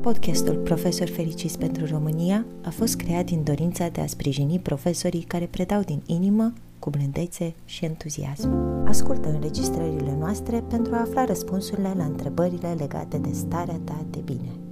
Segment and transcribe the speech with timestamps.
[0.00, 5.48] Podcastul Profesor Fericiți pentru România a fost creat din dorința de a sprijini profesorii care
[5.50, 8.50] predau din inimă, cu blândețe și entuziasm.
[8.86, 14.63] Ascultă înregistrările noastre pentru a afla răspunsurile la întrebările legate de starea ta de bine.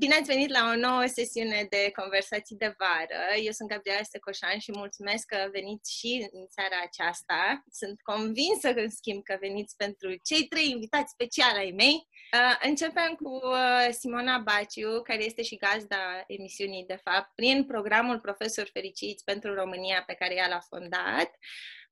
[0.00, 3.20] Bine ați venit la o nouă sesiune de conversații de vară.
[3.46, 7.64] Eu sunt Gabriela Stecoșan și mulțumesc că veniți și în seara aceasta.
[7.80, 11.96] Sunt convinsă, în schimb, că veniți pentru cei trei invitați speciali ai mei.
[12.32, 18.20] Uh, începem cu uh, Simona Baciu, care este și gazda emisiunii, de fapt, prin programul
[18.20, 21.30] Profesor Fericiți pentru România pe care ea l-a fondat.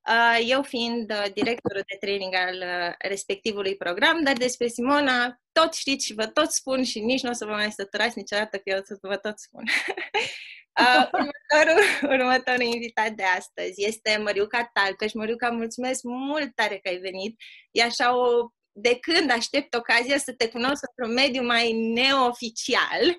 [0.08, 5.74] Uh, eu fiind uh, directorul de training al uh, respectivului program, dar despre Simona tot
[5.74, 8.62] știți și vă tot spun și nici nu o să vă mai săturați niciodată că
[8.64, 9.62] eu să vă tot spun.
[11.12, 11.82] următorul,
[12.20, 17.40] următorul invitat de astăzi este Măriuca Talcăș și Măriuca, mulțumesc mult tare că ai venit.
[17.70, 23.18] E așa o de când aștept ocazia să te cunosc într-un mediu mai neoficial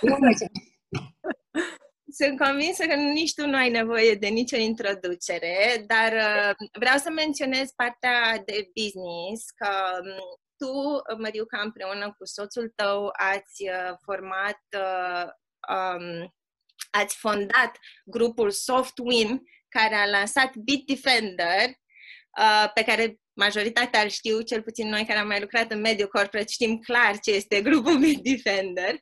[2.12, 7.10] sunt convinsă că nici tu nu ai nevoie de nicio introducere, dar uh, vreau să
[7.10, 10.72] menționez partea de business, că um, tu,
[11.18, 15.26] Măriuca, împreună cu soțul tău ați uh, format, uh,
[15.76, 16.34] um,
[16.90, 21.68] ați fondat grupul Softwin, care a lansat Bitdefender,
[22.38, 26.08] uh, pe care majoritatea îl știu, cel puțin noi care am mai lucrat în mediul
[26.08, 28.98] corporate știm clar ce este grupul Bitdefender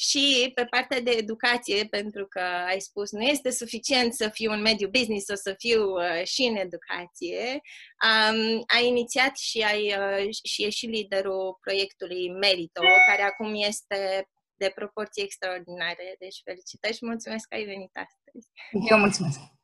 [0.00, 4.60] și pe partea de educație, pentru că ai spus nu este suficient să fiu în
[4.60, 7.60] mediul business, o să fiu uh, și în educație,
[8.08, 14.28] um, ai inițiat și, ai, uh, și e și liderul proiectului Merito, care acum este
[14.56, 16.16] de proporții extraordinare.
[16.18, 18.48] Deci felicitări și mulțumesc că ai venit astăzi.
[18.90, 19.57] Eu mulțumesc!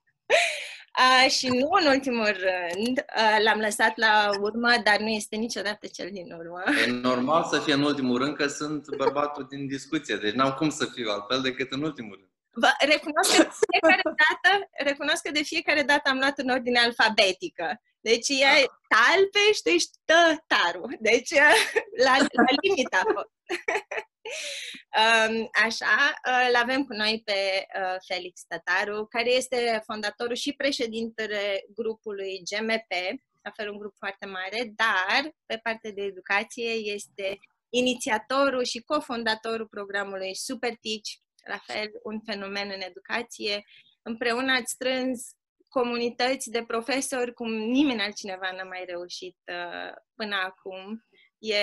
[0.99, 5.87] Uh, și nu în ultimul rând, uh, l-am lăsat la urmă, dar nu este niciodată
[5.87, 6.63] cel din urmă.
[6.87, 10.71] E normal să fie în ultimul rând, că sunt bărbatul din discuție, deci n-am cum
[10.71, 12.29] să fiu altfel decât în ultimul rând.
[12.57, 16.79] Vă recunosc că de fiecare dată, recunosc că de fiecare dată am luat în ordine
[16.79, 17.83] alfabetică.
[18.01, 18.53] Deci e
[18.95, 20.85] talpește și tătaru.
[21.01, 21.33] Deci
[22.05, 23.33] la, la limita a fost.
[25.65, 26.15] Așa,
[26.49, 32.93] îl avem cu noi pe uh, Felix Tătaru, care este fondatorul și președintele grupului GMP,
[33.43, 39.67] la fel un grup foarte mare, dar pe partea de educație este inițiatorul și cofondatorul
[39.67, 41.09] programului Super Teach,
[41.47, 43.65] la fel un fenomen în educație.
[44.03, 45.31] Împreună ați strâns
[45.69, 51.05] comunități de profesori cum nimeni altcineva n-a mai reușit uh, până acum.
[51.39, 51.57] E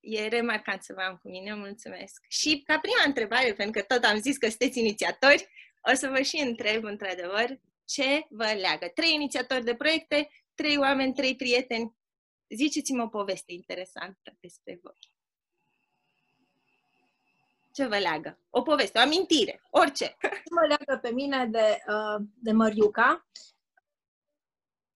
[0.00, 2.24] e remarcant să vă am cu mine, mulțumesc.
[2.28, 5.48] Și ca prima întrebare, pentru că tot am zis că sunteți inițiatori,
[5.92, 8.88] o să vă și întreb, într-adevăr, ce vă leagă?
[8.94, 11.94] Trei inițiatori de proiecte, trei oameni, trei prieteni.
[12.48, 14.98] Ziceți-mi o poveste interesantă despre voi.
[17.72, 18.38] Ce vă leagă?
[18.50, 20.16] O poveste, o amintire, orice.
[20.50, 23.26] Mă leagă pe mine de, uh, de Măriuca.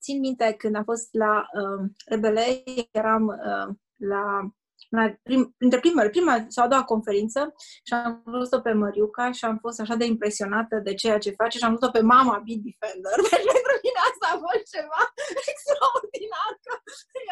[0.00, 4.54] Țin minte când a fost la uh, Rebele, eram uh, la
[4.96, 7.54] la prim, printre primele, prima sau a doua conferință
[7.86, 11.58] și am văzut-o pe Măriuca și am fost așa de impresionată de ceea ce face
[11.58, 13.16] și am văzut-o pe mama Beat Defender.
[13.30, 15.02] Deci pentru mine asta a fost ceva
[15.52, 16.72] extraordinar că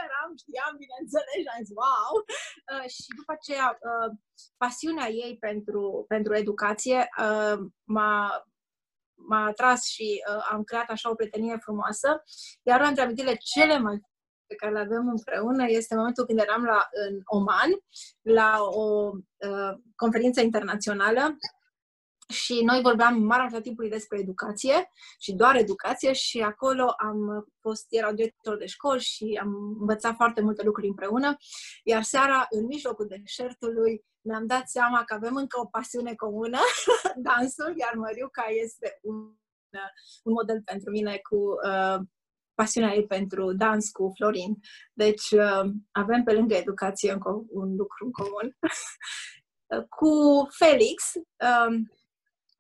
[0.05, 2.13] eram, știam, bineînțeles, și am zis, wow!
[2.71, 4.09] Uh, și după aceea, uh,
[4.63, 7.59] pasiunea ei pentru, pentru educație uh,
[7.95, 8.19] m-a,
[9.29, 12.09] m-a atras și uh, am creat așa o prietenie frumoasă.
[12.69, 13.97] Iar una dintre amintile cele mai
[14.47, 17.71] pe care le avem împreună este momentul când eram la, în Oman,
[18.23, 21.37] la o uh, conferință internațională
[22.33, 24.89] și noi vorbeam mare timpului despre educație
[25.19, 30.41] și doar educație și acolo am fost, era director de școli și am învățat foarte
[30.41, 31.37] multe lucruri împreună.
[31.85, 36.59] Iar seara, în mijlocul deșertului, ne-am dat seama că avem încă o pasiune comună,
[37.29, 39.15] dansul, iar Măriuca este un,
[40.23, 41.99] un model pentru mine cu uh,
[42.55, 44.59] pasiunea ei pentru dans cu Florin.
[44.93, 48.57] Deci uh, avem pe lângă educație încă un lucru în comun.
[49.99, 51.93] cu Felix, um,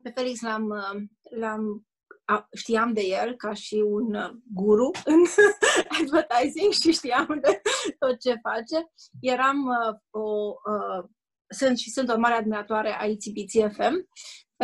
[0.03, 1.03] pe Felix l-am, uh,
[1.39, 1.87] l-am
[2.53, 5.25] știam de el ca și un uh, guru în
[6.01, 7.61] advertising și știam de
[7.99, 8.91] tot ce face.
[9.21, 9.69] Eram
[10.11, 10.55] o
[11.53, 14.09] sunt și sunt o mare admiratoare a ITBT FM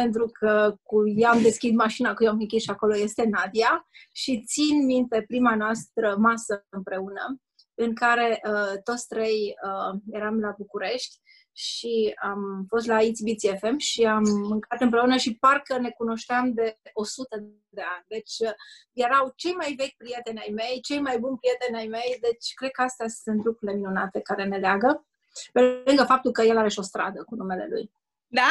[0.02, 4.84] pentru că cu ea am deschis mașina cu Iom și acolo este Nadia și țin
[4.84, 7.40] minte prima noastră masă împreună
[7.74, 11.20] în care uh, toți trei uh, eram la București
[11.52, 16.76] și am fost la It's FM și am mâncat împreună și parcă ne cunoșteam de
[16.92, 17.36] 100
[17.68, 18.04] de ani.
[18.08, 18.52] Deci uh,
[18.92, 22.70] erau cei mai vechi prieteni ai mei, cei mai buni prieteni ai mei, deci cred
[22.70, 25.06] că astea sunt lucrurile minunate care ne leagă,
[25.52, 27.90] pe lângă faptul că el are și o stradă cu numele lui.
[28.28, 28.50] Da?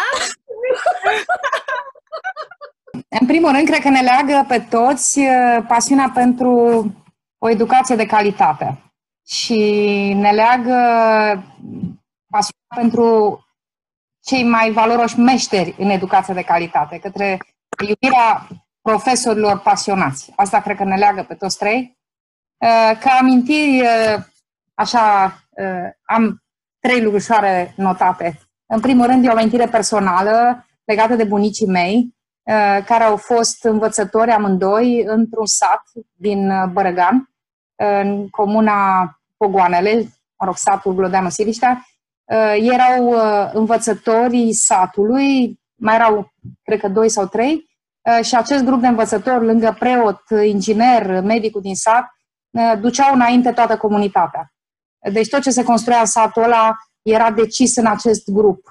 [3.20, 6.52] În primul rând, cred că ne leagă pe toți uh, pasiunea pentru
[7.38, 8.92] o educație de calitate
[9.26, 9.60] și
[10.14, 10.74] ne leagă
[12.30, 13.40] pasiunea pentru
[14.24, 17.40] cei mai valoroși meșteri în educație de calitate, către
[17.88, 18.48] iubirea
[18.82, 20.34] profesorilor pasionați.
[20.36, 21.98] Asta cred că ne leagă pe toți trei.
[22.58, 24.24] Uh, ca amintiri, uh,
[24.74, 25.34] așa,
[26.06, 26.44] am
[26.80, 28.47] trei lucrușoare notate.
[28.68, 32.18] În primul rând, e o amintire personală legată de bunicii mei,
[32.48, 35.82] Uh, care au fost învățători amândoi într-un sat
[36.14, 37.30] din uh, Bărăgan,
[37.76, 39.94] în comuna Pogoanele,
[40.40, 41.86] mă rog, satul Glodeanu Siliștea.
[42.24, 43.16] Uh, erau
[43.54, 46.32] învățătorii satului, mai erau,
[46.64, 47.66] cred că, doi sau trei,
[48.22, 52.12] și acest grup de învățători, lângă preot, inginer, medicul din sat,
[52.80, 54.52] duceau înainte toată comunitatea.
[55.12, 56.76] Deci tot ce se construia în satul ăla
[57.10, 58.68] era decis în acest grup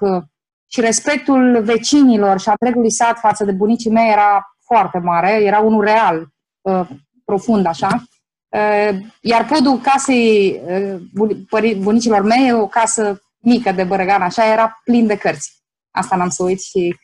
[0.67, 5.59] și respectul vecinilor și a întregului sat față de bunicii mei era foarte mare, era
[5.59, 6.27] unul real,
[6.61, 6.87] uh,
[7.25, 8.03] profund așa.
[8.47, 15.07] Uh, iar podul casei uh, bunicilor mei, o casă mică de Bărăgan, așa, era plin
[15.07, 15.55] de cărți.
[15.91, 16.95] Asta n-am să uit și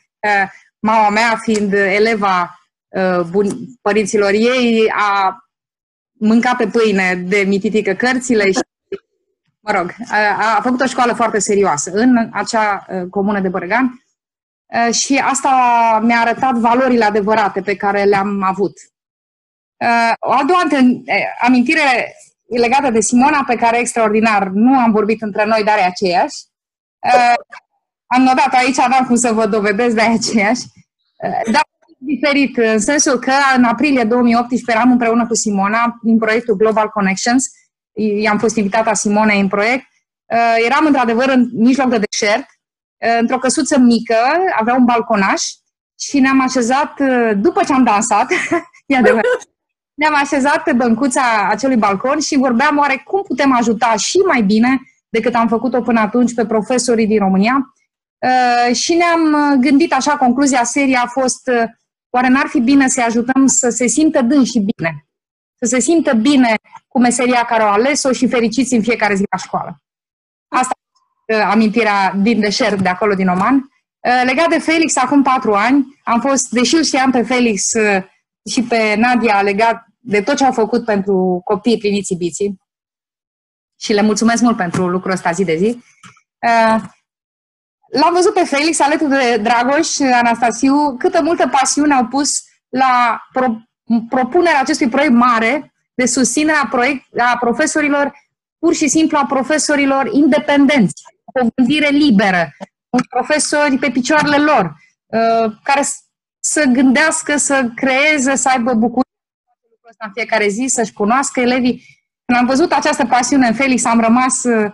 [0.79, 2.57] mama mea, fiind eleva
[3.81, 5.37] părinților ei, a
[6.11, 8.59] mâncat pe pâine de mititică cărțile și
[9.63, 14.03] mă rog, a, a făcut o școală foarte serioasă în acea uh, comună de Bărăgan
[14.65, 15.49] uh, și asta
[16.03, 18.77] mi-a arătat valorile adevărate pe care le-am avut.
[19.77, 20.61] Uh, o a doua
[21.41, 22.15] amintire
[22.47, 26.35] legată de Simona, pe care extraordinar nu am vorbit între noi, dar e aceeași.
[28.05, 30.61] Am notat aici, n-am cum să vă dovedesc, dar e aceeași.
[31.51, 31.61] Dar
[31.97, 37.45] diferit, în sensul că în aprilie 2018 eram împreună cu Simona din proiectul Global Connections,
[37.93, 39.85] i-am fost invitată Simonei în proiect,
[40.33, 42.45] uh, eram într-adevăr în mijloc de deșert,
[43.05, 44.17] uh, într-o căsuță mică,
[44.59, 45.41] avea un balconaș
[45.99, 48.31] și ne-am așezat, uh, după ce am dansat,
[48.85, 49.41] e adevărat,
[49.93, 54.81] ne-am așezat pe băncuța acelui balcon și vorbeam oare cum putem ajuta și mai bine
[55.09, 57.73] decât am făcut-o până atunci pe profesorii din România.
[58.73, 61.49] Și ne-am gândit așa, concluzia serii a fost,
[62.09, 65.07] oare n-ar fi bine să ajutăm să se simtă dâns și bine?
[65.63, 66.55] Să se simtă bine
[66.87, 69.81] cu meseria care au ales-o și fericiți în fiecare zi la școală.
[70.47, 70.71] Asta
[71.25, 73.55] e uh, amintirea din deșert de acolo, din Oman.
[73.55, 78.03] Uh, legat de Felix, acum patru ani, am fost, deși îl știam pe Felix uh,
[78.49, 82.61] și pe Nadia, legat de tot ce au făcut pentru copiii pliniții biții,
[83.79, 85.83] și le mulțumesc mult pentru lucrul ăsta zi de zi.
[87.91, 92.29] L-am văzut pe Felix alături de Dragoș, Anastasiu, câtă multă pasiune au pus
[92.69, 93.61] la pro-
[94.09, 98.11] propunerea acestui proiect mare de susținere a, proiect, a profesorilor,
[98.59, 102.51] pur și simplu a profesorilor independenți, o gândire liberă,
[103.09, 104.75] profesori pe picioarele lor,
[105.05, 105.81] uh, care
[106.39, 109.01] să gândească, să creeze, să aibă bucurie
[109.97, 111.85] în fiecare zi, să-și cunoască elevii.
[112.25, 114.71] Când am văzut această pasiune în Felix, am rămas uh,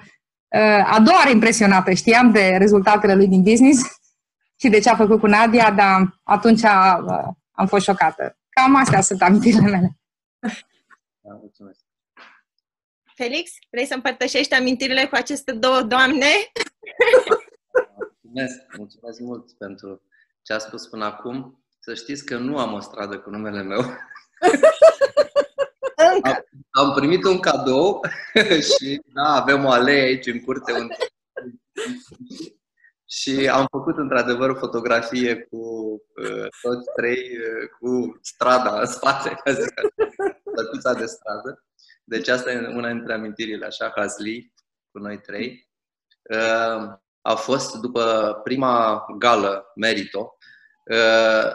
[0.85, 1.91] a doua oară impresionată.
[1.91, 3.81] Știam de rezultatele lui din business
[4.61, 8.38] și de ce a făcut cu Nadia, dar atunci uh, am fost șocată.
[8.59, 9.99] Cam astea sunt amintirile mele.
[11.21, 11.79] Da, mulțumesc.
[13.15, 16.25] Felix, vrei să împărtășești amintirile cu aceste două doamne?
[18.21, 20.01] Mulțumesc, mulțumesc mult pentru
[20.41, 21.63] ce a spus până acum.
[21.79, 23.79] Să știți că nu am o stradă cu numele meu.
[26.23, 28.01] Am, am primit un cadou
[28.77, 30.95] și da, avem o alee aici în curte unde
[33.09, 35.57] și am făcut într-adevăr o fotografie cu
[36.15, 41.63] uh, toți trei, uh, cu strada în spate, ca zic așa, de stradă.
[42.03, 44.53] Deci asta e una dintre amintirile, așa, Hazli,
[44.91, 45.69] cu noi trei.
[46.29, 50.37] Uh, a fost după prima gală, Merito.
[50.91, 51.51] Uh,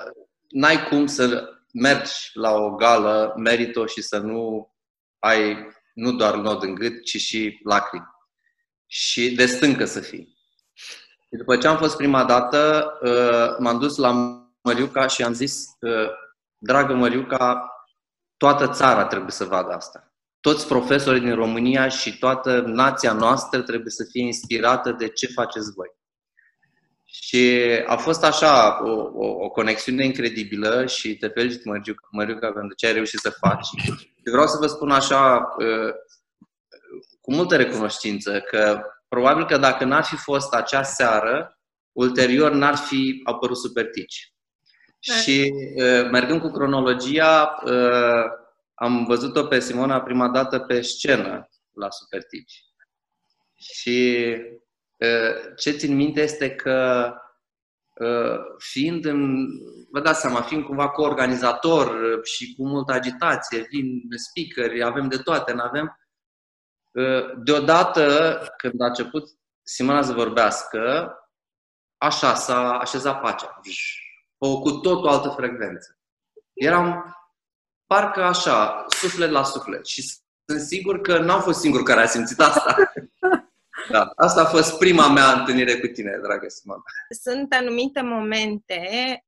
[0.48, 4.72] n-ai cum să mergi la o gală, Merito, și să nu
[5.18, 8.06] ai nu doar nod în gât, ci și lacrimi.
[8.86, 10.33] Și de stâncă să fii.
[11.34, 14.10] Și după ce am fost prima dată, uh, m-am dus la
[14.62, 16.10] Măriuca și am zis, uh,
[16.58, 17.70] dragă Măriuca,
[18.36, 20.14] toată țara trebuie să vadă asta.
[20.40, 25.72] Toți profesorii din România și toată nația noastră trebuie să fie inspirată de ce faceți
[25.72, 25.88] voi.
[27.04, 31.62] Și a fost așa o, o, o conexiune incredibilă și te felicit,
[32.10, 33.66] Măriuca, pentru ce ai reușit să faci.
[33.66, 35.92] Și vreau să vă spun așa, uh,
[37.20, 38.82] cu multă recunoștință că
[39.14, 41.58] probabil că dacă n-ar fi fost acea seară,
[41.92, 44.32] ulterior n-ar fi apărut Supertici.
[45.08, 45.14] Da.
[45.14, 48.24] Și uh, mergând cu cronologia, uh,
[48.74, 52.64] am văzut-o pe Simona prima dată pe scenă la Supertici.
[53.54, 54.26] Și
[54.98, 57.08] uh, ce țin minte este că
[58.58, 59.46] fiind în,
[59.90, 65.52] vă dați seama, fiind cumva coorganizator și cu multă agitație, vin speakeri, avem de toate,
[65.52, 65.98] nu avem.
[67.36, 69.28] Deodată, când a început
[69.62, 71.14] Simona să vorbească,
[71.96, 73.60] așa s-a așezat pacea.
[74.38, 75.98] O cu tot o altă frecvență.
[76.52, 77.16] Eram
[77.86, 79.86] parcă așa, suflet la suflet.
[79.86, 80.02] Și
[80.46, 82.76] sunt sigur că n-am fost singur care a simțit asta.
[83.90, 86.82] Da, asta a fost prima mea întâlnire cu tine, dragă Simona.
[87.22, 88.80] Sunt anumite momente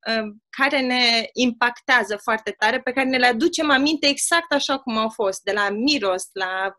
[0.07, 4.97] uh, care ne impactează foarte tare, pe care ne le aducem aminte exact așa cum
[4.97, 6.77] au fost, de la miros, la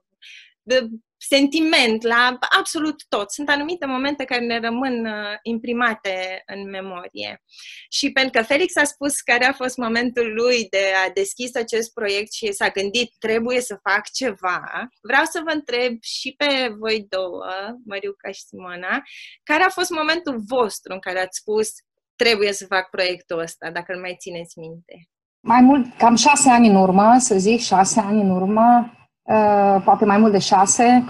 [1.18, 3.32] sentiment, la absolut tot.
[3.32, 7.42] Sunt anumite momente care ne rămân uh, imprimate în memorie.
[7.90, 11.94] Și pentru că Felix a spus care a fost momentul lui de a deschis acest
[11.94, 14.62] proiect și s-a gândit trebuie să fac ceva,
[15.02, 17.46] vreau să vă întreb și pe voi două,
[17.86, 19.02] Mariuca și Simona,
[19.44, 21.70] care a fost momentul vostru în care ați spus
[22.16, 25.10] trebuie să fac proiectul ăsta, dacă îl mai țineți minte?
[25.40, 29.07] Mai mult, cam șase ani în urmă, să zic, șase ani în urmă, Uh,
[29.84, 31.04] poate mai mult de șase,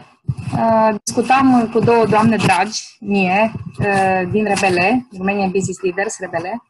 [0.53, 6.61] uh, discutam cu două doamne dragi mie uh, din Rebele, Romanian Business Leaders Rebele,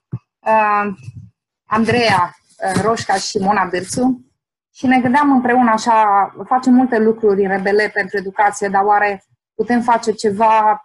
[1.65, 2.35] Andreea
[2.81, 4.25] Roșca și Mona Dârțu,
[4.73, 9.23] și ne gândeam împreună așa, facem multe lucruri în Rebele pentru educație, dar oare
[9.55, 10.81] putem face ceva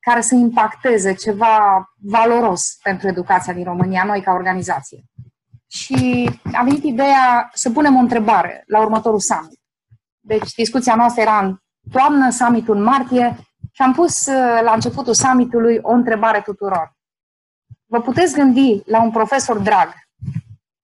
[0.00, 5.04] care să impacteze, ceva valoros pentru educația din România, noi ca organizație
[5.66, 9.60] și a venit ideea să punem o întrebare la următorul summit.
[10.20, 11.56] Deci discuția noastră era în
[11.90, 13.36] toamnă, summitul în martie
[13.72, 16.94] și am pus uh, la începutul summitului o întrebare tuturor.
[17.86, 19.94] Vă puteți gândi la un profesor drag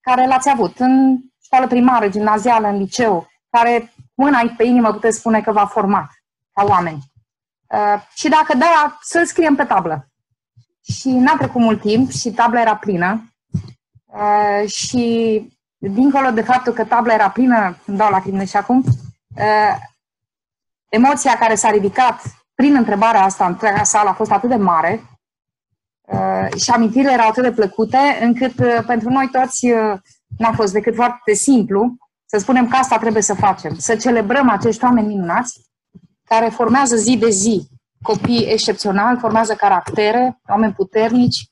[0.00, 5.40] care l-ați avut în școală primară, gimnazială, în liceu, care mâna pe inimă puteți spune
[5.40, 6.10] că v-a format
[6.52, 7.02] ca oameni.
[7.66, 10.06] Uh, și dacă da, să-l scriem pe tablă.
[10.82, 13.31] Și n-a trecut mult timp și tabla era plină
[14.12, 15.46] Uh, și
[15.78, 18.84] dincolo de faptul că tabla era plină, îmi dau lacrimile și acum,
[19.36, 19.76] uh,
[20.88, 22.22] emoția care s-a ridicat
[22.54, 25.02] prin întrebarea asta întreaga sală a fost atât de mare
[26.00, 29.98] uh, și amintirile erau atât de plăcute, încât uh, pentru noi toți uh,
[30.38, 34.84] n-a fost decât foarte simplu să spunem că asta trebuie să facem, să celebrăm acești
[34.84, 35.60] oameni minunați
[36.24, 37.68] care formează zi de zi
[38.02, 41.51] copii excepționali, formează caractere, oameni puternici,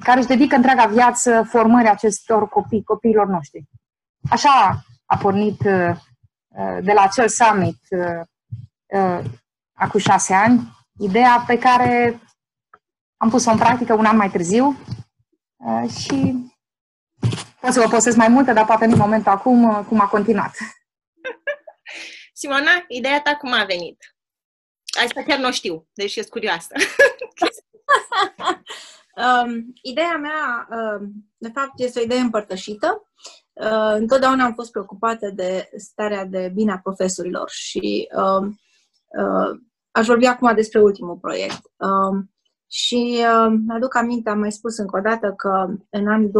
[0.00, 3.64] care își dedică întreaga viață formării acestor copii, copiilor noștri.
[4.30, 5.96] Așa a pornit uh,
[6.48, 9.20] uh, de la acel summit uh,
[9.72, 10.60] acum șase ani,
[10.98, 12.20] ideea pe care
[13.16, 14.76] am pus-o în practică un an mai târziu
[15.98, 16.34] și
[17.60, 20.56] pot să vă postez mai multe, dar poate în momentul acum cum a continuat.
[22.40, 24.16] Simona, ideea ta cum a venit?
[25.04, 26.74] Asta chiar nu știu, deci ești curioasă.
[29.16, 33.10] Um, ideea mea, uh, de fapt, este o idee împărtășită.
[33.52, 38.48] Uh, întotdeauna am fost preocupată de starea de bine a profesorilor și uh,
[39.22, 41.60] uh, aș vorbi acum despre ultimul proiect.
[41.76, 42.24] Uh,
[42.70, 46.32] și uh, aduc aminte, am mai spus încă o dată că în anii 2003-2004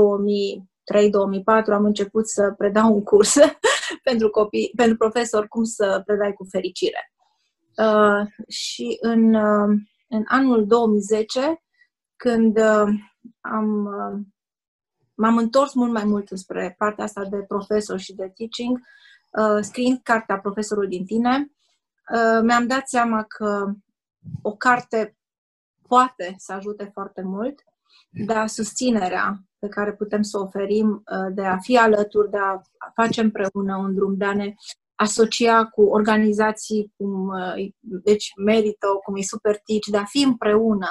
[1.73, 3.35] am început să predau un curs
[4.09, 7.13] pentru copii, pentru profesori cum să predai cu fericire.
[7.77, 9.77] Uh, și în, uh,
[10.09, 11.66] în anul 2010
[12.17, 12.89] când uh,
[13.41, 14.21] am, uh,
[15.15, 18.81] m-am întors mult mai mult spre partea asta de profesor și de teaching,
[19.31, 21.51] uh, scriind cartea Profesorul din tine,
[22.15, 23.73] uh, mi-am dat seama că
[24.43, 25.17] o carte
[25.89, 27.63] poate să ajute foarte mult,
[28.11, 32.61] dar susținerea pe care putem să o oferim uh, de a fi alături, de a
[32.95, 34.55] face împreună un drum, de a ne
[34.95, 40.89] asocia cu organizații cum uh, deci Merito, cum e Super Teach, de a fi împreună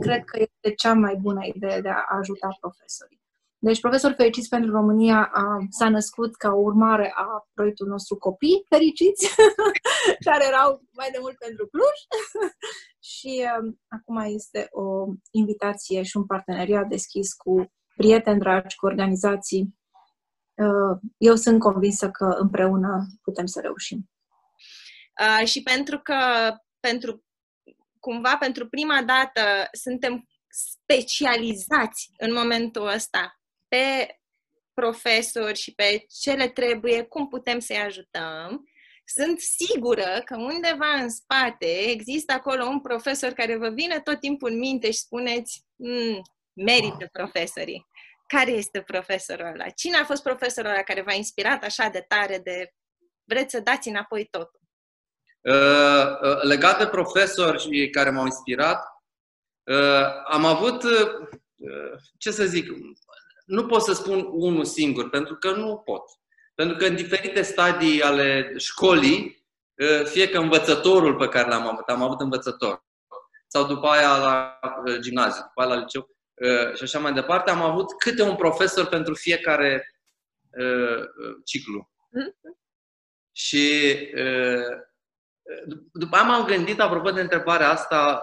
[0.00, 3.20] cred că este cea mai bună idee de a ajuta profesorii.
[3.60, 9.34] Deci, Profesor Fericiți pentru România a, s-a născut ca urmare a proiectului nostru Copii Fericiți,
[10.28, 11.98] care erau mai de mult pentru Cluj.
[13.12, 19.78] și uh, acum este o invitație și un parteneriat deschis cu prieteni dragi, cu organizații.
[20.54, 24.10] Uh, eu sunt convinsă că împreună putem să reușim.
[25.20, 26.14] Uh, și pentru că
[26.80, 27.24] pentru
[28.08, 34.16] cumva pentru prima dată suntem specializați în momentul ăsta pe
[34.74, 38.64] profesori și pe ce le trebuie, cum putem să-i ajutăm.
[39.04, 44.50] sunt sigură că undeva în spate există acolo un profesor care vă vine tot timpul
[44.50, 46.22] în minte și spuneți, mm,
[46.52, 47.86] merită profesorii.
[48.26, 49.68] Care este profesorul ăla?
[49.68, 52.72] Cine a fost profesorul ăla care v-a inspirat așa de tare de
[53.24, 54.57] vreți să dați înapoi totul?
[55.40, 55.54] Uh,
[56.22, 58.84] uh, legat de profesori care m-au inspirat,
[59.62, 61.28] uh, am avut, uh,
[62.18, 62.70] ce să zic,
[63.48, 66.02] nu pot să spun unul singur, pentru că nu pot.
[66.54, 69.46] Pentru că în diferite stadii ale școlii,
[69.80, 72.84] ă, fie că învățătorul pe care l-am avut, am avut învățător,
[73.46, 76.08] sau după aia la ă, gimnaziu, după aia la liceu
[76.42, 79.92] ă, și așa mai departe, am avut câte un profesor pentru fiecare
[81.44, 81.90] ciclu.
[83.32, 83.96] Și
[85.92, 88.22] după aia m-am gândit, apropo de întrebarea asta,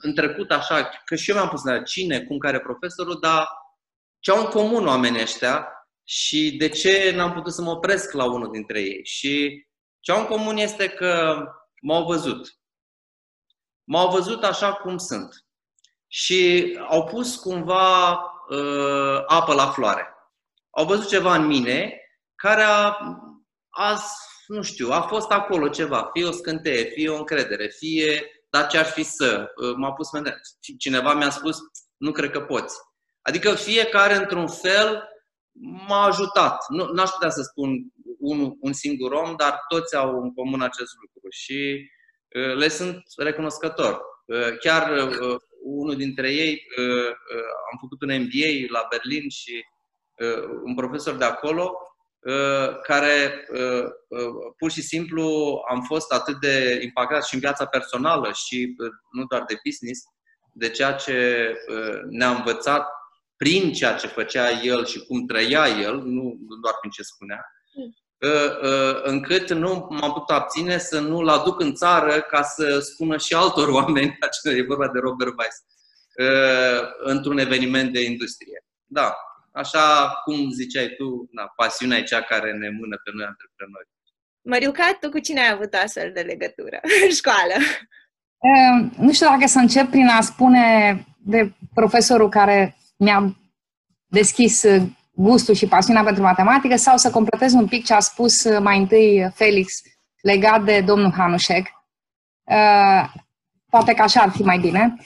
[0.00, 3.48] în trecut așa, că și eu mi-am pus la cine, cum care profesorul, dar
[4.20, 5.68] ce au în comun oamenii ăștia
[6.04, 9.04] și de ce n-am putut să mă opresc la unul dintre ei.
[9.04, 9.64] Și
[10.00, 11.42] ce au în comun este că
[11.82, 12.58] m-au văzut.
[13.84, 15.46] M-au văzut așa cum sunt.
[16.06, 18.12] Și au pus cumva
[18.48, 20.06] uh, apă la floare.
[20.70, 22.00] Au văzut ceva în mine
[22.34, 22.98] care a,
[23.68, 24.00] a,
[24.48, 28.78] nu știu, a fost acolo ceva, fie o scânteie, fie o încredere, fie, dar ce
[28.78, 30.08] ar fi să, uh, m-a pus
[30.78, 31.58] cineva mi-a spus,
[31.96, 32.76] nu cred că poți.
[33.22, 35.08] Adică fiecare într-un fel
[35.88, 36.68] m-a ajutat.
[36.68, 37.70] Nu aș putea să spun
[38.18, 41.90] un, un singur om, dar toți au în comun acest lucru și
[42.34, 44.00] uh, le sunt recunoscător.
[44.24, 46.62] Uh, chiar uh, unul dintre ei,
[47.72, 49.64] am făcut un MBA la Berlin și
[50.64, 51.72] un profesor de acolo,
[52.82, 53.46] care
[54.56, 58.74] pur și simplu am fost atât de impactat și în viața personală și
[59.12, 60.00] nu doar de business,
[60.52, 61.52] de ceea ce
[62.08, 62.88] ne-a învățat
[63.38, 67.44] prin ceea ce făcea el și cum trăia el, nu doar prin ce spunea,
[67.74, 67.94] mm.
[68.22, 73.16] ă, ă, încât nu m-am putut abține să nu-l aduc în țară ca să spună
[73.16, 75.56] și altor oameni, e vorba de Robert Weiss,
[76.18, 78.64] ă, într-un eveniment de industrie.
[78.84, 79.14] Da,
[79.58, 83.88] așa cum ziceai tu, na, pasiunea e cea care ne mână pe noi antreprenori.
[84.42, 87.54] Mariuca, tu cu cine ai avut astfel de legătură în școală?
[88.96, 90.64] nu știu dacă să încep prin a spune
[91.18, 93.36] de profesorul care mi-a
[94.06, 94.82] deschis uh,
[95.12, 98.78] gustul și pasiunea pentru matematică sau să completez un pic ce a spus uh, mai
[98.78, 99.82] întâi Felix
[100.22, 101.66] legat de domnul Hanușec.
[102.44, 103.12] Uh,
[103.70, 104.96] poate că așa ar fi mai bine.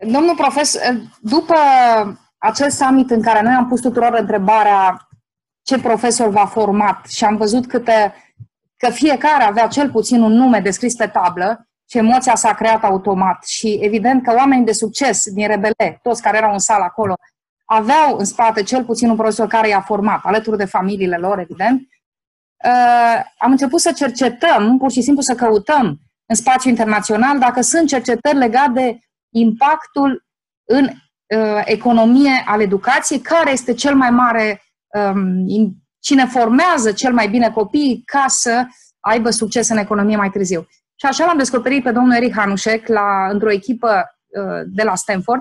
[0.00, 0.80] Domnul profesor,
[1.20, 1.54] după
[2.42, 5.08] acel summit în care noi am pus tuturor întrebarea
[5.62, 8.14] ce profesor v-a format și am văzut câte,
[8.76, 13.44] că fiecare avea cel puțin un nume descris pe tablă, și emoția s-a creat automat.
[13.44, 17.14] Și evident că oamenii de succes din Rebele, toți care erau în sală acolo,
[17.64, 21.80] aveau în spate cel puțin un profesor care i-a format, alături de familiile lor, evident.
[22.64, 27.88] Uh, am început să cercetăm, pur și simplu să căutăm în spațiu internațional dacă sunt
[27.88, 28.98] cercetări legate de
[29.30, 30.24] impactul
[30.68, 31.11] în uh,
[31.64, 34.62] economie al educației, care este cel mai mare,
[35.12, 35.46] um,
[36.00, 38.64] cine formează cel mai bine copiii ca să
[39.00, 40.66] aibă succes în economie mai târziu.
[40.94, 45.40] Și așa l-am descoperit pe domnul Eric Hanușek la, într-o echipă uh, de la Stanford.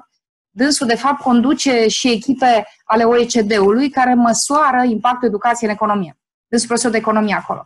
[0.50, 6.18] Dânsul, de fapt, conduce și echipe ale OECD-ului care măsoară impactul educației în economie.
[6.48, 7.66] Dânsul profesor de economie acolo.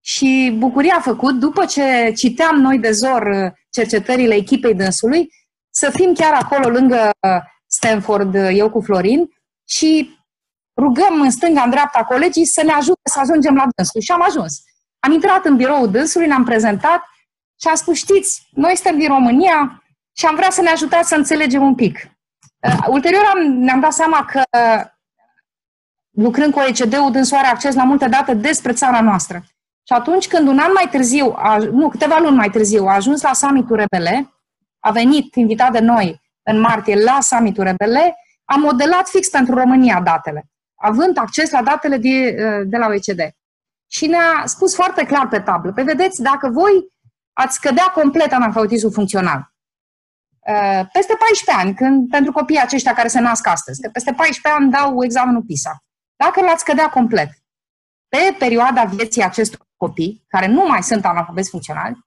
[0.00, 5.28] Și bucuria a făcut, după ce citeam noi de zor uh, cercetările echipei dânsului,
[5.70, 9.30] să fim chiar acolo lângă uh, Stanford, eu cu Florin,
[9.68, 10.18] și
[10.76, 14.00] rugăm în stânga, în dreapta colegii să ne ajute să ajungem la dânsul.
[14.00, 14.62] Și am ajuns.
[14.98, 17.02] Am intrat în biroul dânsului, ne-am prezentat
[17.60, 21.14] și am spus, știți, noi suntem din România și am vrea să ne ajutați să
[21.14, 22.10] înțelegem un pic.
[22.68, 24.42] Uh, ulterior am, ne-am dat seama că
[26.10, 29.42] lucrând cu OECD-ul, dânsul are acces la multe date despre țara noastră.
[29.82, 33.22] Și atunci când un an mai târziu, a, nu, câteva luni mai târziu, a ajuns
[33.22, 34.32] la summitul Rebele,
[34.78, 40.00] a venit invitat de noi în martie la summitul Rebele, a modelat fix pentru România
[40.00, 42.30] datele, având acces la datele de,
[42.66, 43.20] de la OECD.
[43.90, 46.92] Și ne-a spus foarte clar pe tablă, pe vedeți, dacă voi
[47.32, 49.52] ați scădea complet analfabetismul funcțional.
[50.48, 54.60] Uh, peste 14 ani, când, pentru copiii aceștia care se nasc astăzi, că peste 14
[54.60, 55.84] ani dau examenul PISA,
[56.16, 57.28] dacă l-ați scădea complet,
[58.08, 61.98] pe perioada vieții acestor copii, care nu mai sunt analfabeti funcționali,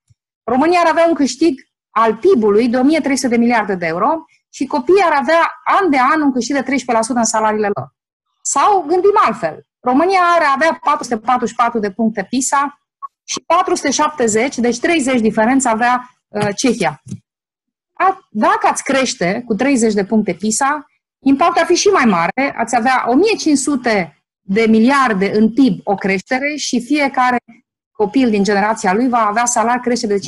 [0.44, 5.04] România ar avea un câștig al PIB-ului de 1300 de miliarde de euro și copiii
[5.06, 5.52] ar avea
[5.82, 6.74] an de an un câștig de 13%
[7.08, 7.96] în salariile lor.
[8.42, 9.66] Sau gândim altfel.
[9.80, 12.82] România ar avea 444 de puncte PISA
[13.24, 17.02] și 470, deci 30 diferență avea uh, Cehia.
[17.94, 20.86] A, dacă ați crește cu 30 de puncte PISA,
[21.26, 26.56] impactul ar fi și mai mare, ați avea 1500 de miliarde în PIB o creștere
[26.56, 27.38] și fiecare
[27.92, 30.20] copil din generația lui va avea salari crește de 15%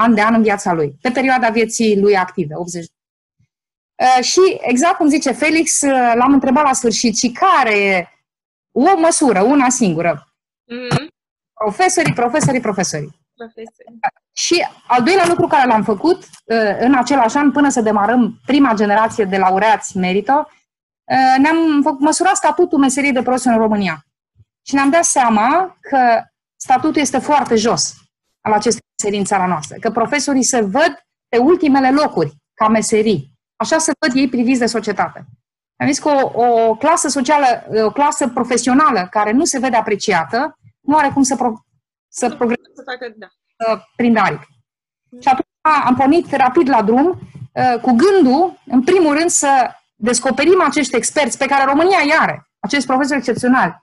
[0.00, 2.84] an de an în viața lui, pe perioada vieții lui active, 80.
[2.84, 8.08] Uh, și exact cum zice Felix, uh, l-am întrebat la sfârșit, și care e
[8.72, 10.28] o măsură, una singură?
[10.72, 11.06] Mm-hmm.
[11.54, 13.18] Profesorii, profesorii, profesorii.
[13.34, 13.98] Profesori.
[14.32, 18.74] Și al doilea lucru care l-am făcut uh, în același an, până să demarăm prima
[18.74, 20.48] generație de laureați merito,
[21.38, 24.04] ne-am făcut, măsurat statutul meseriei de profesor în România.
[24.66, 26.22] Și ne-am dat seama că
[26.56, 27.94] statutul este foarte jos
[28.40, 33.32] al acestei meserii în țara noastră, că profesorii se văd pe ultimele locuri ca meserii.
[33.56, 35.24] Așa se văd ei priviți de societate.
[35.76, 37.46] Am zis că o, o clasă socială,
[37.84, 41.52] o clasă profesională care nu se vede apreciată, nu are cum să, pro,
[42.08, 43.26] să progreseze să facă, da.
[43.96, 44.46] prin aripi.
[45.20, 45.46] Și atunci
[45.84, 47.06] am pornit rapid la drum
[47.52, 52.48] uh, cu gândul, în primul rând, să descoperim acești experți pe care România îi are,
[52.58, 53.82] acești profesori excepționali,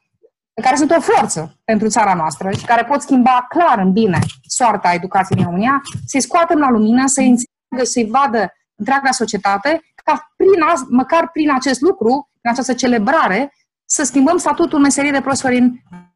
[0.62, 4.94] care sunt o forță pentru țara noastră și care pot schimba clar în bine soarta
[4.94, 10.50] educației din România, să-i scoatem la lumină, să-i înțeleagă, să-i vadă întreaga societate, ca prin,
[10.90, 13.54] măcar prin acest lucru, prin această celebrare,
[13.86, 15.72] să schimbăm statutul meseriei de profesori în,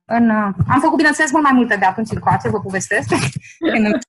[0.06, 0.30] în...
[0.67, 3.10] Am făcut, bineînțeles, mult mai multe de atunci încoace, vă povestesc,
[3.75, 3.99] în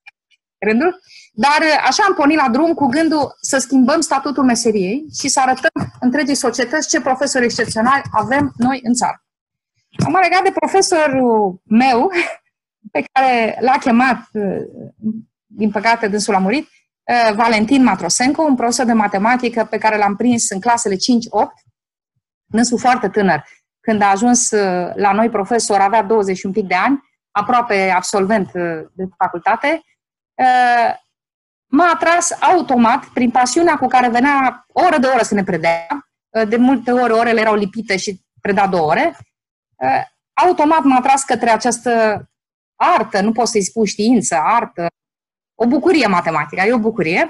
[0.65, 0.99] rândul,
[1.33, 5.93] dar așa am pornit la drum cu gândul să schimbăm statutul meseriei și să arătăm
[5.99, 9.23] întregii societăți ce profesori excepționali avem noi în țară.
[9.97, 12.11] Am legat de profesorul meu,
[12.91, 14.29] pe care l-a chemat,
[15.45, 20.15] din păcate dânsul a murit, uh, Valentin Matrosenko, un profesor de matematică pe care l-am
[20.15, 20.97] prins în clasele 5-8,
[22.45, 23.43] dânsul foarte tânăr.
[23.79, 26.99] Când a ajuns uh, la noi profesor, avea 20 un pic de ani,
[27.31, 29.81] aproape absolvent uh, de facultate,
[31.67, 35.87] m-a atras automat prin pasiunea cu care venea oră de oră să ne predea.
[36.47, 39.15] De multe ori orele erau lipite și preda două ore
[40.33, 42.25] automat m-a tras către această
[42.75, 44.87] artă, nu poți să-i spui știință, artă,
[45.55, 47.29] o bucurie matematică, e o bucurie.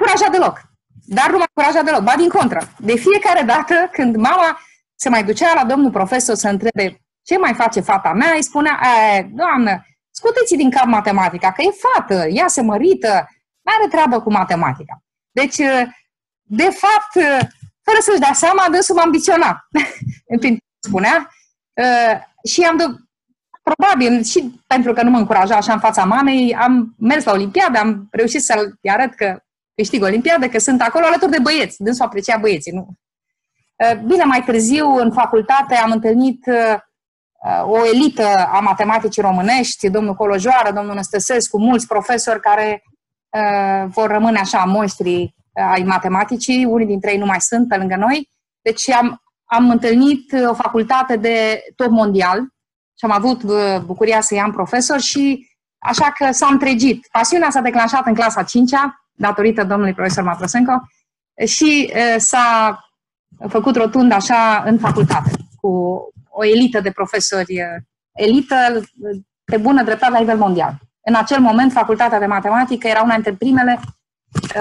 [0.00, 0.60] Nu m-a încurajat deloc.
[1.06, 2.60] Dar nu m-a încurajat deloc, ba din contră.
[2.78, 4.60] De fiecare dată când mama
[4.94, 8.80] se mai ducea la domnul profesor să întrebe ce mai face fata mea, îi spunea,
[9.32, 13.28] doamnă, scuteți din cap matematica, că e fată, ea se mărită,
[13.60, 15.02] nu are treabă cu matematica.
[15.30, 15.56] Deci,
[16.42, 17.12] de fapt,
[17.82, 19.56] fără să-și dea seama, dânsul m-a ambiționat.
[20.80, 21.30] spunea.
[21.72, 23.04] Uh, și am de-
[23.62, 27.78] probabil și pentru că nu mă încuraja așa în fața mamei, am mers la Olimpiadă,
[27.78, 29.42] am reușit să-l arăt că
[29.74, 31.82] câștig Olimpiadă, că sunt acolo alături de băieți.
[31.82, 32.88] Dânsul aprecia băieții, nu?
[33.76, 36.78] Uh, bine, mai târziu, în facultate, am întâlnit uh,
[37.64, 42.82] o elită a matematicii românești, domnul Colojoară, domnul Năstăsescu, mulți profesori care
[43.86, 48.30] vor rămâne așa monștri ai matematicii, unii dintre ei nu mai sunt pe lângă noi.
[48.62, 52.38] Deci am, am întâlnit o facultate de top mondial
[52.98, 57.06] și am avut uh, bucuria să i-am profesor și așa că s-a întregit.
[57.12, 60.72] Pasiunea s-a declanșat în clasa 5-a, datorită domnului profesor Matrosenko,
[61.46, 62.78] și uh, s-a
[63.48, 65.68] făcut rotund așa în facultate, cu
[66.28, 67.82] o elită de profesori, uh,
[68.12, 68.56] elită
[69.44, 70.78] pe bună dreptate la nivel mondial.
[71.00, 73.80] În acel moment, facultatea de matematică era una dintre primele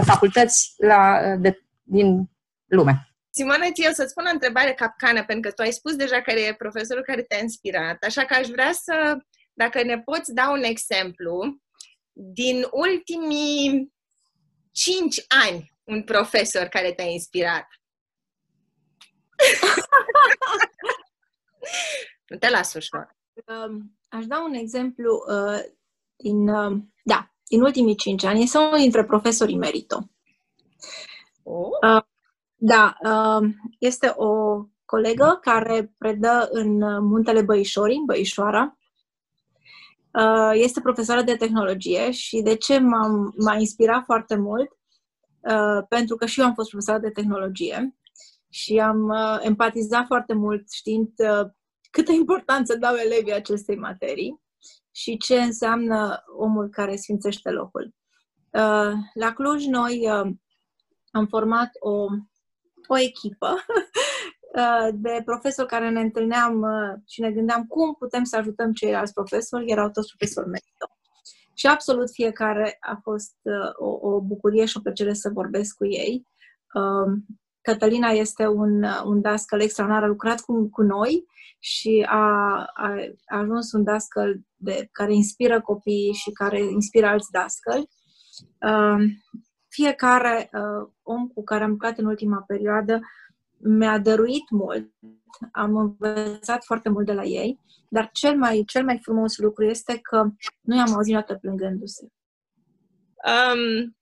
[0.03, 2.29] facultăți la, de, din
[2.65, 3.08] lume.
[3.39, 6.53] Simona, eu să-ți spun o întrebare capcană, pentru că tu ai spus deja care e
[6.53, 9.17] profesorul care te-a inspirat, așa că aș vrea să,
[9.53, 11.61] dacă ne poți da un exemplu,
[12.13, 13.93] din ultimii
[14.71, 17.67] cinci ani, un profesor care te-a inspirat.
[22.29, 23.17] nu te las ușor.
[23.45, 25.59] Um, aș da un exemplu uh,
[26.15, 28.43] din, uh, da, din ultimii cinci ani.
[28.43, 30.09] Este unul dintre profesorii merito.
[31.43, 31.95] Oh.
[31.95, 32.03] Uh,
[32.61, 38.77] da, um, este o colegă care predă în Muntele Băișorii, în Băișoara.
[40.13, 42.79] Uh, este profesoară de tehnologie și de ce
[43.37, 44.69] m-a inspirat foarte mult?
[45.39, 47.95] Uh, pentru că și eu am fost profesoară de tehnologie
[48.49, 51.09] și am uh, empatizat foarte mult știind
[51.91, 54.41] câtă importanță dau elevii acestei materii
[54.91, 57.93] și ce înseamnă omul care sfințește locul.
[59.13, 60.07] La Cluj, noi
[61.11, 62.07] am format o
[62.93, 63.55] o echipă
[64.61, 69.13] uh, de profesori care ne întâlneam uh, și ne gândeam cum putem să ajutăm ceilalți
[69.13, 70.87] profesori, erau toți profesori merito.
[71.53, 75.85] Și absolut fiecare a fost uh, o, o bucurie și o plăcere să vorbesc cu
[75.85, 76.27] ei.
[76.73, 77.25] Um,
[77.61, 81.25] Cătălina este un, un dascăl extraordinar, a lucrat cu, cu noi
[81.59, 87.31] și a, a, a ajuns un dascăl de, care inspiră copiii și care inspiră alți
[87.31, 87.89] dascăli.
[88.61, 89.23] Um,
[89.79, 92.99] fiecare uh, om cu care am lucrat în ultima perioadă
[93.57, 94.91] mi-a dăruit mult,
[95.51, 99.99] am învățat foarte mult de la ei, dar cel mai, cel mai frumos lucru este
[100.01, 100.25] că
[100.61, 102.07] nu i-am auzit niciodată plângându-se.
[103.25, 103.97] Um,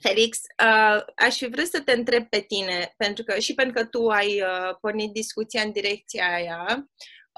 [0.00, 3.84] Felix, uh, aș fi vrut să te întreb pe tine, pentru că și pentru că
[3.84, 6.88] tu ai uh, pornit discuția în direcția aia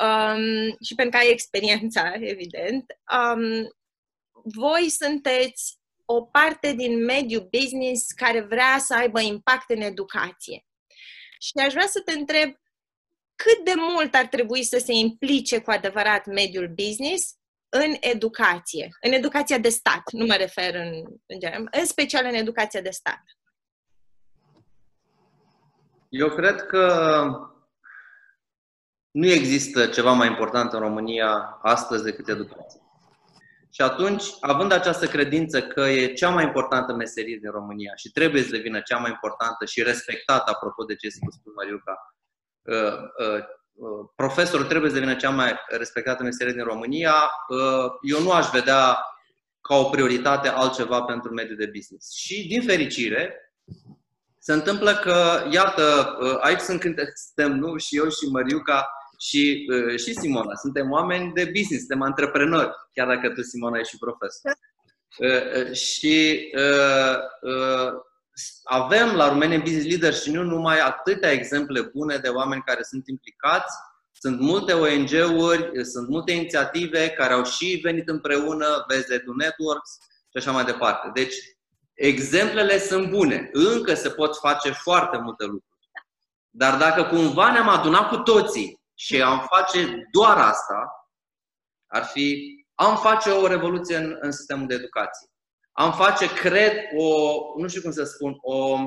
[0.03, 2.85] um, și pentru că ai experiența, evident,
[3.17, 3.69] um,
[4.43, 10.67] voi sunteți o parte din mediul business care vrea să aibă impact în educație.
[11.39, 12.55] Și aș vrea să te întreb
[13.35, 17.35] cât de mult ar trebui să se implice cu adevărat mediul business
[17.69, 20.93] în educație, în educația de stat, nu mă refer în,
[21.27, 23.23] în general, în special în educația de stat.
[26.09, 26.87] Eu cred că
[29.11, 32.81] nu există ceva mai important în România astăzi decât educația.
[33.75, 38.43] Și atunci, având această credință că e cea mai importantă meserie din România și trebuie
[38.43, 42.15] să devină cea mai importantă și respectată, apropo de ce spus cu Mariuca,
[42.63, 47.15] uh, uh, uh, profesorul trebuie să devină cea mai respectată meserie din România,
[48.03, 48.99] eu nu aș vedea
[49.61, 52.13] ca o prioritate altceva pentru mediul de business.
[52.13, 53.55] Și, din fericire,
[54.39, 58.89] se întâmplă că, iată, aici sunt când suntem, nu, și eu și Mariuca,
[59.27, 60.55] și, uh, și Simona.
[60.55, 64.53] Suntem oameni de business, suntem antreprenori, chiar dacă tu, Simona, ești și profesor.
[65.19, 67.93] Uh, uh, și uh, uh,
[68.65, 73.09] avem la Romanian Business Leaders și nu numai atâtea exemple bune de oameni care sunt
[73.09, 73.75] implicați.
[74.13, 80.37] Sunt multe ONG-uri, sunt multe inițiative care au și venit împreună, vezi Edu Networks și
[80.37, 81.11] așa mai departe.
[81.15, 81.35] Deci,
[81.95, 83.51] exemplele sunt bune.
[83.53, 85.79] Încă se pot face foarte multe lucruri.
[86.51, 91.09] Dar dacă cumva ne-am adunat cu toții și am face doar asta,
[91.87, 95.29] ar fi, am face o revoluție în, în sistemul de educație.
[95.73, 98.79] Am face, cred, o, nu știu cum să spun, o,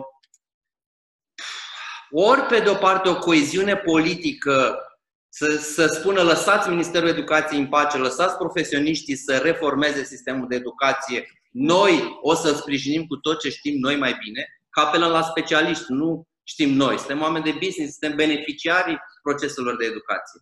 [2.10, 4.82] ori pe de o parte o coeziune politică
[5.30, 11.28] să, să spună lăsați Ministerul Educației în pace, lăsați profesioniștii să reformeze sistemul de educație,
[11.52, 15.86] noi o să sprijinim cu tot ce știm noi mai bine, că apelăm la specialiști,
[15.88, 16.98] nu știm noi.
[16.98, 20.40] Suntem oameni de business, suntem beneficiarii proceselor de educație.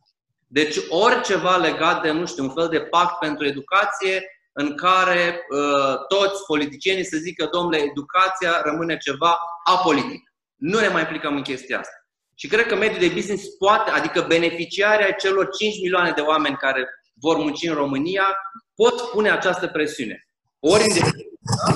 [0.48, 4.16] Deci oriceva legat de, nu știu, un fel de pact pentru educație
[4.54, 10.24] în care uh, toți politicienii să zică, domnule, educația rămâne ceva apolitic.
[10.56, 11.98] Nu ne mai implicăm în chestia asta.
[12.36, 16.88] Și cred că mediul de business poate, adică beneficiarii celor 5 milioane de oameni care
[17.14, 18.28] vor munci în România,
[18.76, 20.28] pot pune această presiune.
[20.60, 21.75] Ori în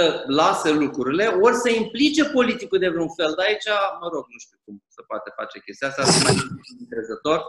[0.00, 3.34] să lase lucrurile, ori să implice politicul de vreun fel.
[3.36, 3.68] Dar aici,
[4.00, 6.36] mă rog, nu știu cum se poate face chestia asta, să mai
[6.80, 7.40] încrezător,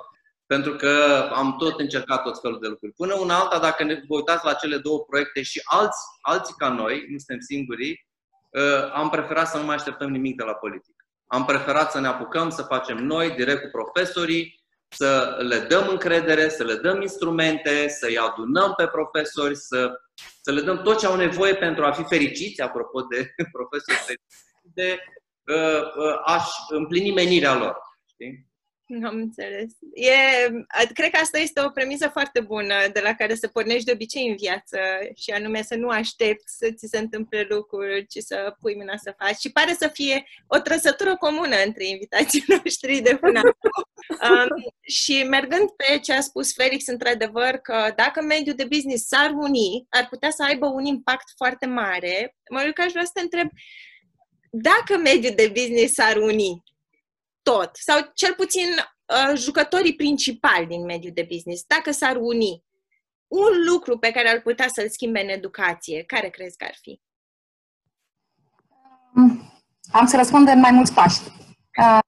[0.45, 0.93] pentru că
[1.33, 2.93] am tot încercat tot felul de lucruri.
[2.93, 6.69] Până una alta, dacă ne vă uitați la cele două proiecte și alți, alții ca
[6.69, 8.07] noi, nu suntem singurii,
[8.49, 11.05] uh, am preferat să nu mai așteptăm nimic de la politică.
[11.27, 14.60] Am preferat să ne apucăm să facem noi, direct cu profesorii,
[14.95, 19.91] să le dăm încredere, să le dăm instrumente, să-i adunăm pe profesori, să,
[20.41, 24.45] să le dăm tot ce au nevoie pentru a fi fericiți, apropo de profesori fericiți,
[24.73, 24.99] de
[25.45, 27.77] uh, uh, a împlini menirea lor.
[28.05, 28.50] Știi?
[29.09, 29.71] Am înțeles.
[29.93, 30.13] E,
[30.93, 34.27] cred că asta este o premisă foarte bună de la care să pornești de obicei
[34.27, 34.77] în viață
[35.15, 39.15] și anume să nu aștepți să ți se întâmple lucruri, ci să pui mâna să
[39.17, 39.39] faci.
[39.39, 43.41] Și pare să fie o trăsătură comună între invitații noștri de până
[44.09, 49.31] um, Și mergând pe ce a spus Felix, într-adevăr, că dacă mediul de business s-ar
[49.33, 52.35] uni, ar putea să aibă un impact foarte mare.
[52.49, 53.49] Mă că aș vrea să te întreb,
[54.49, 56.63] dacă mediul de business s-ar uni,
[57.41, 62.63] tot, sau cel puțin uh, jucătorii principali din mediul de business, dacă s-ar uni,
[63.27, 67.01] un lucru pe care ar putea să-l schimbe în educație, care crezi că ar fi?
[69.91, 71.19] Am să răspund în mai mulți pași.
[71.77, 71.99] Uh,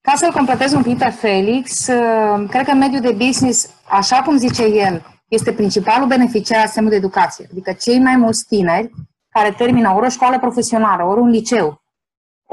[0.00, 4.36] ca să-l completez un pic pe Felix, uh, cred că mediul de business, așa cum
[4.36, 7.46] zice el, este principalul beneficiar al sistemului de educație.
[7.50, 8.90] Adică cei mai mulți tineri
[9.28, 11.83] care termină ori o școală profesională, ori un liceu,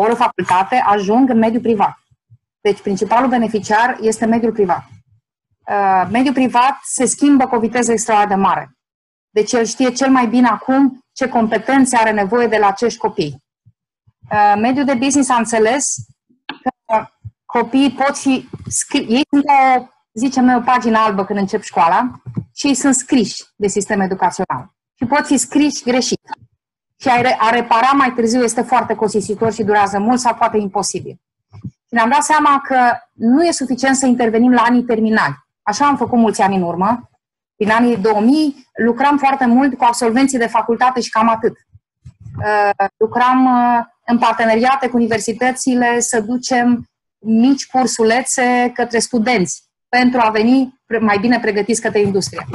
[0.01, 1.99] ori o facultate, ajung în mediul privat.
[2.61, 4.83] Deci, principalul beneficiar este mediul privat.
[5.67, 8.71] Uh, mediul privat se schimbă cu o viteză extraordinar de mare.
[9.29, 13.43] Deci, el știe cel mai bine acum ce competențe are nevoie de la acești copii.
[14.31, 15.95] Uh, mediul de business a înțeles
[16.85, 17.07] că
[17.45, 22.11] copiii pot fi scri- ei sunt o, zicem noi, o pagină albă când încep școala
[22.53, 24.73] și ei sunt scriși de sistem educațional.
[24.97, 26.19] Și pot fi scriși greșit
[27.01, 31.21] și a repara mai târziu este foarte costisitor și durează mult sau poate imposibil.
[31.61, 32.77] Și ne-am dat seama că
[33.13, 35.35] nu e suficient să intervenim la anii terminali.
[35.61, 37.09] Așa am făcut mulți ani în urmă.
[37.55, 41.57] Din anii 2000 lucram foarte mult cu absolvenții de facultate și cam atât.
[42.37, 46.85] Uh, lucram uh, în parteneriate cu universitățile, să ducem
[47.19, 52.45] mici cursulețe către studenți pentru a veni mai bine pregătiți către industrie.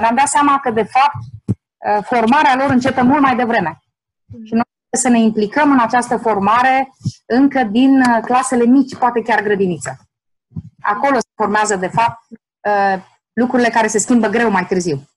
[0.00, 3.83] Ne-am dat seama că, de fapt, uh, formarea lor începe mult mai devreme.
[4.30, 6.92] Și noi trebuie să ne implicăm în această formare
[7.26, 9.98] încă din uh, clasele mici, poate chiar grădiniță.
[10.80, 12.26] Acolo se formează, de fapt,
[12.68, 15.08] uh, lucrurile care se schimbă greu mai târziu.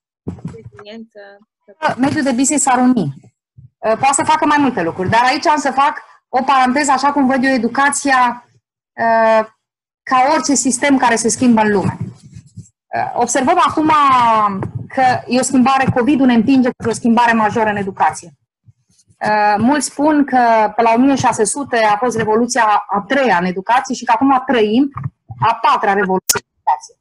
[1.96, 3.14] Mediul de business ar uni.
[3.78, 7.26] Poate să facă mai multe lucruri, dar aici am să fac o paranteză, așa cum
[7.26, 8.48] văd eu educația
[10.02, 11.98] ca orice sistem care se schimbă în lume.
[12.94, 13.90] Uh, observăm acum
[14.88, 18.32] că e o schimbare, COVID-ul ne împinge cu o schimbare majoră în educație.
[19.26, 24.04] Uh, mulți spun că pe la 1600 a fost revoluția a treia în educație și
[24.04, 24.90] că acum trăim
[25.38, 26.94] a patra revoluție în educație.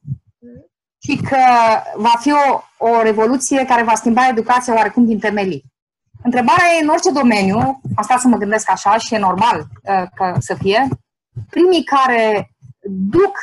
[0.99, 1.41] Și că
[1.95, 5.63] va fi o, o revoluție care va schimba educația oarecum din temelii.
[6.23, 10.36] Întrebarea e în orice domeniu, asta să mă gândesc așa și e normal uh, că
[10.39, 10.88] să fie,
[11.49, 12.51] primii care
[12.89, 13.38] duc,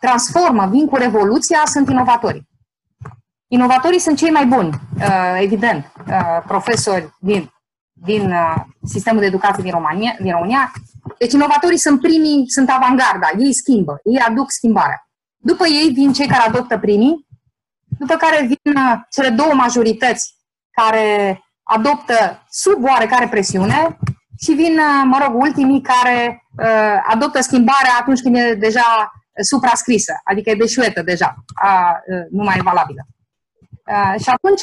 [0.00, 2.48] transformă, vin cu revoluția, sunt inovatorii.
[3.46, 7.51] Inovatorii sunt cei mai buni, uh, evident, uh, profesori din,
[8.04, 10.72] din uh, sistemul de educație din România, din România.
[11.18, 15.08] Deci inovatorii sunt primii, sunt avangarda, ei schimbă, ei aduc schimbarea.
[15.36, 17.26] După ei vin cei care adoptă primii,
[17.98, 18.78] după care vin
[19.10, 20.34] cele două majorități
[20.70, 23.98] care adoptă sub oarecare presiune
[24.38, 29.12] și vin, mă rog, ultimii care uh, adoptă schimbarea atunci când e deja
[29.42, 33.06] suprascrisă, adică e deșuetă deja, a, uh, nu mai e valabilă.
[33.86, 34.62] Uh, și atunci,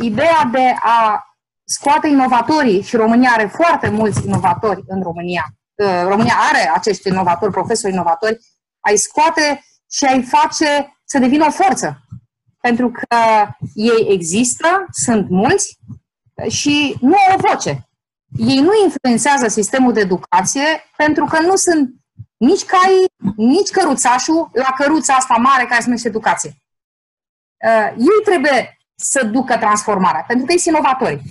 [0.00, 1.24] ideea de a
[1.64, 7.52] scoate inovatorii, și România are foarte mulți inovatori în România, uh, România are acești inovatori,
[7.52, 8.38] profesori inovatori,
[8.80, 11.98] ai scoate și ai face să devină o forță.
[12.60, 13.16] Pentru că
[13.74, 15.78] ei există, sunt mulți
[16.48, 17.88] și nu au o voce
[18.36, 21.94] ei nu influențează sistemul de educație pentru că nu sunt
[22.36, 23.04] nici cai,
[23.36, 26.50] nici căruțașul la căruța asta mare care se numește educație.
[27.66, 31.22] Uh, ei trebuie să ducă transformarea, pentru că ei sunt inovatori.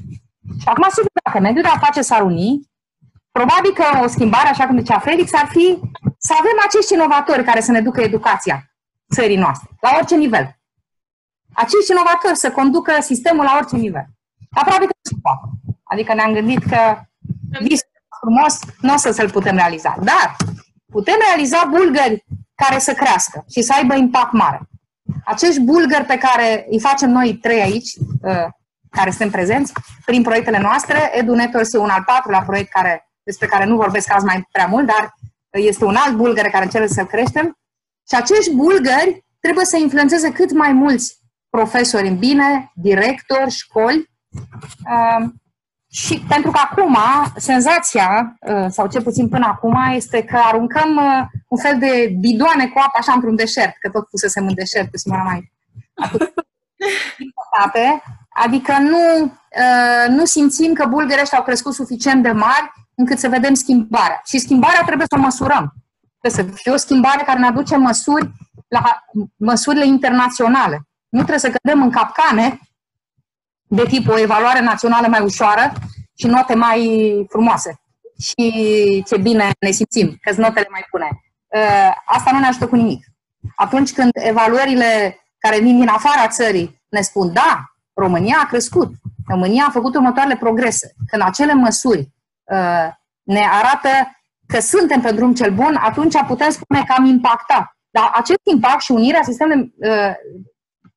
[0.63, 2.71] Și acum, sigur, dacă mediul de afaceri s-ar uni,
[3.31, 5.79] probabil că o schimbare, așa cum zicea Felix, ar fi
[6.17, 8.57] să avem acești inovatori care să ne ducă educația
[9.13, 10.45] țării noastre, la orice nivel.
[11.53, 14.05] Acești inovatori să conducă sistemul la orice nivel.
[14.51, 15.45] Aproape că nu se poate.
[15.83, 17.01] Adică ne-am gândit că
[17.59, 17.87] visul
[18.19, 19.95] frumos nu o să să-l putem realiza.
[20.01, 20.35] Dar
[20.91, 24.61] putem realiza bulgări care să crească și să aibă impact mare.
[25.25, 28.47] Acești bulgări pe care îi facem noi trei aici, uh,
[28.97, 29.73] care suntem prezenți,
[30.05, 34.25] prin proiectele noastre, EduNetworks este un al patrulea proiect care, despre care nu vorbesc azi
[34.25, 35.13] mai prea mult, dar
[35.49, 37.57] este un alt bulgăre care încerc să-l creștem.
[38.09, 41.17] Și acești bulgări trebuie să influențeze cât mai mulți
[41.49, 44.09] profesori în bine, directori, școli,
[44.89, 45.29] uh,
[45.91, 46.97] și pentru că acum,
[47.35, 52.67] senzația, uh, sau cel puțin până acum, este că aruncăm uh, un fel de bidoane
[52.67, 55.51] cu apă așa într-un deșert, că tot pusesem în deșert cu Simona mai
[58.33, 63.29] Adică nu, uh, nu simțim că bulgării ăștia au crescut suficient de mari încât să
[63.29, 64.21] vedem schimbarea.
[64.25, 65.73] Și schimbarea trebuie să o măsurăm.
[66.19, 68.31] Trebuie să fie o schimbare care ne aduce măsuri
[68.67, 69.03] la
[69.35, 70.87] măsurile internaționale.
[71.09, 72.59] Nu trebuie să cădem în capcane
[73.67, 75.71] de tip o evaluare națională mai ușoară
[76.17, 77.81] și note mai frumoase.
[78.19, 81.07] Și ce bine ne simțim, că notele mai pune.
[81.47, 83.05] Uh, asta nu ne ajută cu nimic.
[83.55, 88.93] Atunci când evaluările care vin din afara țării ne spun, da, România a crescut,
[89.27, 91.99] România a făcut următoarele progrese, când acele măsuri
[92.43, 92.87] uh,
[93.23, 93.89] ne arată
[94.47, 97.77] că suntem pe drum cel bun, atunci putem spune că am impactat.
[97.89, 100.13] Dar acest impact și unirea sistemului uh,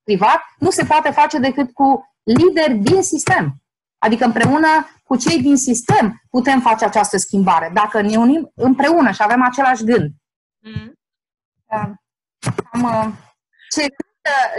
[0.02, 3.54] privat nu se poate face decât cu lideri din sistem.
[3.98, 4.68] Adică împreună
[5.02, 7.70] cu cei din sistem putem face această schimbare.
[7.74, 10.11] Dacă ne unim împreună și avem același gând.
[10.59, 10.92] Mm.
[12.72, 13.09] Am, uh,
[13.70, 13.87] ce,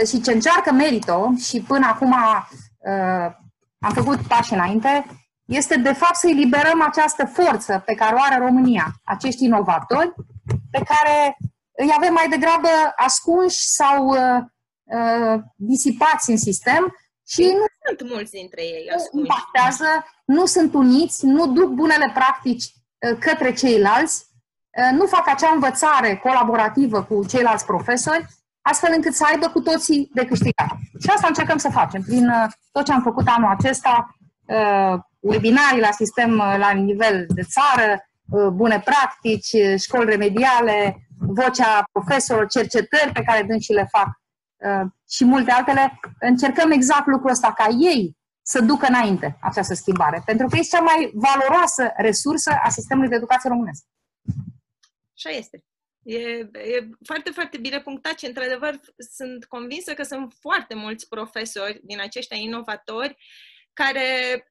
[0.06, 3.32] și ce încearcă Merito și până acum uh,
[3.80, 5.04] am făcut pași înainte,
[5.44, 10.14] este de fapt să eliberăm această forță pe care o are România, acești inovatori,
[10.70, 11.36] pe care
[11.72, 14.42] îi avem mai degrabă ascunși sau uh,
[14.84, 19.26] uh, disipați în sistem și nu sunt mulți dintre ei ascunși.
[19.26, 24.26] impactează, nu sunt uniți, nu duc bunele practici uh, către ceilalți,
[24.78, 28.26] uh, nu fac acea învățare colaborativă cu ceilalți profesori,
[28.70, 30.76] astfel încât să aibă cu toții de câștigat.
[31.00, 34.12] Și asta încercăm să facem prin uh, tot ce am făcut anul acesta,
[35.20, 38.08] webinarii la sistem la nivel de țară,
[38.52, 44.08] bune practici, școli remediale, vocea profesorilor, cercetări pe care dânsii le fac
[44.58, 50.22] Uh, și multe altele, încercăm exact lucrul ăsta, ca ei să ducă înainte această schimbare,
[50.24, 53.84] pentru că este cea mai valoroasă resursă a sistemului de educație românesc.
[55.16, 55.64] Așa este.
[56.08, 58.80] E, e foarte, foarte bine punctat și, într-adevăr,
[59.16, 63.16] sunt convinsă că sunt foarte mulți profesori din aceștia inovatori
[63.72, 64.46] care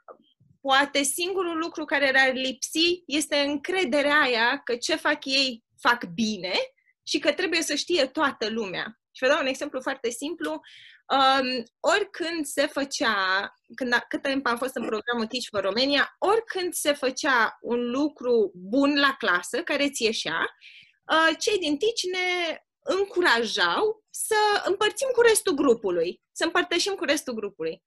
[0.61, 6.53] poate singurul lucru care le-ar lipsi este încrederea aia că ce fac ei fac bine
[7.03, 8.99] și că trebuie să știe toată lumea.
[9.11, 10.51] Și vă dau un exemplu foarte simplu.
[10.51, 13.15] Um, oricând se făcea,
[13.75, 18.51] când, cât timp am fost în programul Teach for Romania, oricând se făcea un lucru
[18.55, 20.86] bun la clasă, care ți ieșea, uh,
[21.39, 27.83] cei din Teach ne încurajau să împărțim cu restul grupului, să împărtășim cu restul grupului.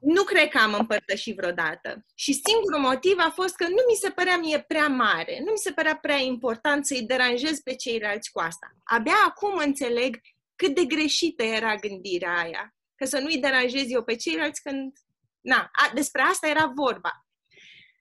[0.00, 2.04] Nu cred că am împărtășit vreodată.
[2.14, 5.58] Și singurul motiv a fost că nu mi se părea mie prea mare, nu mi
[5.58, 8.66] se părea prea important să-i deranjez pe ceilalți cu asta.
[8.84, 10.20] Abia acum înțeleg
[10.56, 12.74] cât de greșită era gândirea aia.
[12.94, 14.92] Că să nu-i deranjez eu pe ceilalți când...
[15.40, 17.10] Na, a, despre asta era vorba.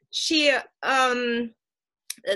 [0.09, 0.51] Și
[1.13, 1.57] um,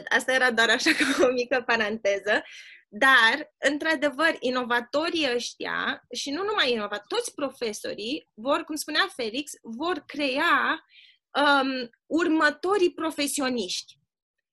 [0.09, 2.43] asta era doar așa ca o mică paranteză.
[2.89, 10.03] Dar, într-adevăr, inovatorii ăștia, și nu numai inovatori, toți profesorii vor, cum spunea Felix, vor
[10.05, 10.85] crea
[11.31, 13.99] um, următorii profesioniști.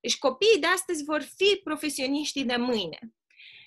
[0.00, 2.98] Deci copiii de astăzi vor fi profesioniștii de mâine.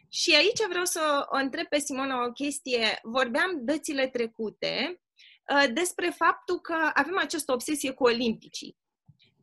[0.09, 2.99] Și aici vreau să o întreb pe Simona o chestie.
[3.03, 5.01] Vorbeam dățile trecute
[5.53, 8.77] uh, despre faptul că avem această obsesie cu olimpicii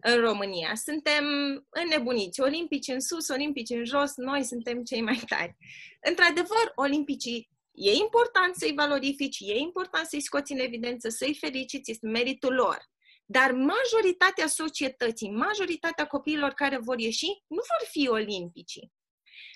[0.07, 0.75] în România.
[0.75, 1.25] Suntem
[1.71, 5.57] înnebuniți, olimpici în sus, olimpici în jos, noi suntem cei mai tari.
[6.01, 12.07] Într-adevăr, olimpicii e important să-i valorifici, e important să-i scoți în evidență, să-i feliciți, este
[12.07, 12.79] meritul lor.
[13.25, 18.79] Dar majoritatea societății, majoritatea copiilor care vor ieși, nu vor fi olimpici.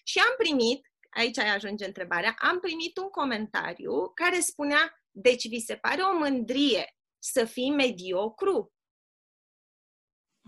[0.05, 5.77] Și am primit, aici ajunge întrebarea, am primit un comentariu care spunea, deci vi se
[5.77, 8.73] pare o mândrie să fii mediocru?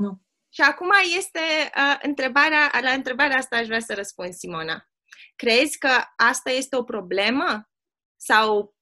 [0.00, 0.20] Nu.
[0.48, 1.40] Și acum este
[1.76, 4.88] uh, întrebarea, la întrebarea asta aș vrea să răspund, Simona.
[5.36, 7.68] Crezi că asta este o problemă?
[8.16, 8.74] Sau,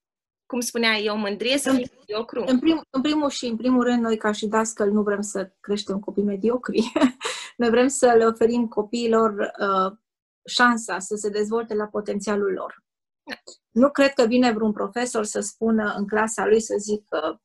[0.47, 2.45] cum spunea eu, mândrie să fii mediocru?
[2.47, 5.53] În, prim, în primul și în primul rând, noi ca și dascăl nu vrem să
[5.61, 6.93] creștem copii mediocri.
[7.61, 9.99] noi vrem să le oferim copiilor uh,
[10.45, 12.85] șansa să se dezvolte la potențialul lor.
[13.23, 13.35] Da.
[13.71, 17.43] Nu cred că vine vreun profesor să spună în clasa lui să zică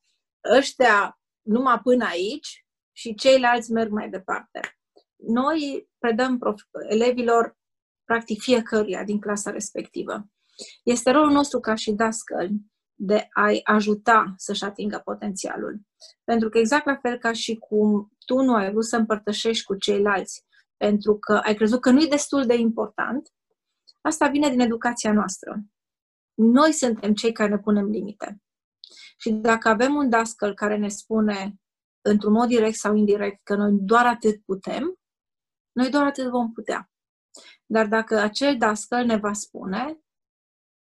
[0.56, 2.63] ăștia numai până aici
[2.96, 4.60] și ceilalți merg mai departe.
[5.16, 7.56] Noi predăm prof- elevilor
[8.04, 10.26] practic fiecăruia din clasa respectivă.
[10.82, 15.80] Este rolul nostru ca și dascăli de a-i ajuta să-și atingă potențialul.
[16.24, 19.76] Pentru că exact la fel ca și cum tu nu ai vrut să împărtășești cu
[19.76, 20.44] ceilalți
[20.76, 23.28] pentru că ai crezut că nu e destul de important,
[24.00, 25.64] asta vine din educația noastră.
[26.34, 28.42] Noi suntem cei care ne punem limite.
[29.16, 31.54] Și dacă avem un dascăl care ne spune
[32.04, 34.98] într-un mod direct sau indirect, că noi doar atât putem,
[35.72, 36.90] noi doar atât vom putea.
[37.66, 39.98] Dar dacă acel dascăl ne va spune,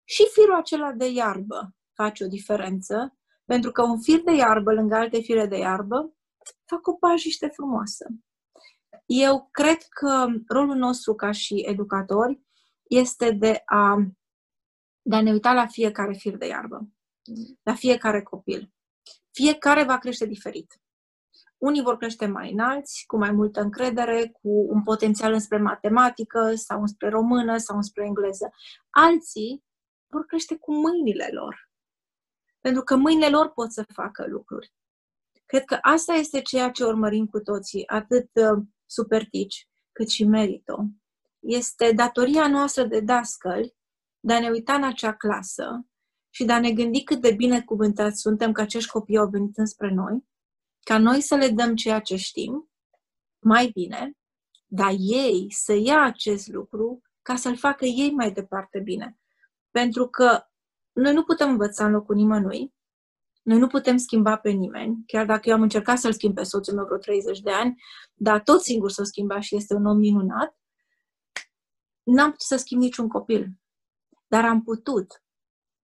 [0.04, 4.96] și firul acela de iarbă face o diferență, pentru că un fir de iarbă lângă
[4.96, 6.14] alte fire de iarbă
[6.66, 8.06] fac o pajiște frumoasă.
[9.06, 12.42] Eu cred că rolul nostru ca și educatori
[12.90, 13.96] este de a,
[15.02, 16.90] de a ne uita la fiecare fir de iarbă,
[17.64, 18.74] la fiecare copil.
[19.32, 20.82] Fiecare va crește diferit.
[21.58, 26.82] Unii vor crește mai înalți, cu mai multă încredere, cu un potențial înspre matematică sau
[26.82, 28.50] înspre română sau înspre engleză.
[28.90, 29.64] Alții
[30.08, 31.70] vor crește cu mâinile lor.
[32.62, 34.74] Pentru că mâinile lor pot să facă lucruri.
[35.46, 40.86] Cred că asta este ceea ce urmărim cu toții, atât uh, supertici cât și merito.
[41.40, 43.76] Este datoria noastră de dascăli
[44.20, 45.88] de a ne uita în acea clasă
[46.30, 49.58] și de a ne gândi cât de bine cuvântați suntem că acești copii au venit
[49.58, 50.28] înspre noi
[50.88, 52.70] ca noi să le dăm ceea ce știm
[53.40, 54.12] mai bine,
[54.66, 59.18] dar ei să ia acest lucru ca să-l facă ei mai departe bine.
[59.72, 60.44] Pentru că
[60.92, 62.74] noi nu putem învăța în locul nimănui,
[63.42, 66.74] noi nu putem schimba pe nimeni, chiar dacă eu am încercat să-l schimb pe soțul
[66.74, 67.84] meu vreo 30 de ani,
[68.14, 70.58] dar tot singur să schimba și este un om minunat,
[72.04, 73.50] n-am putut să schimb niciun copil.
[74.28, 75.24] Dar am putut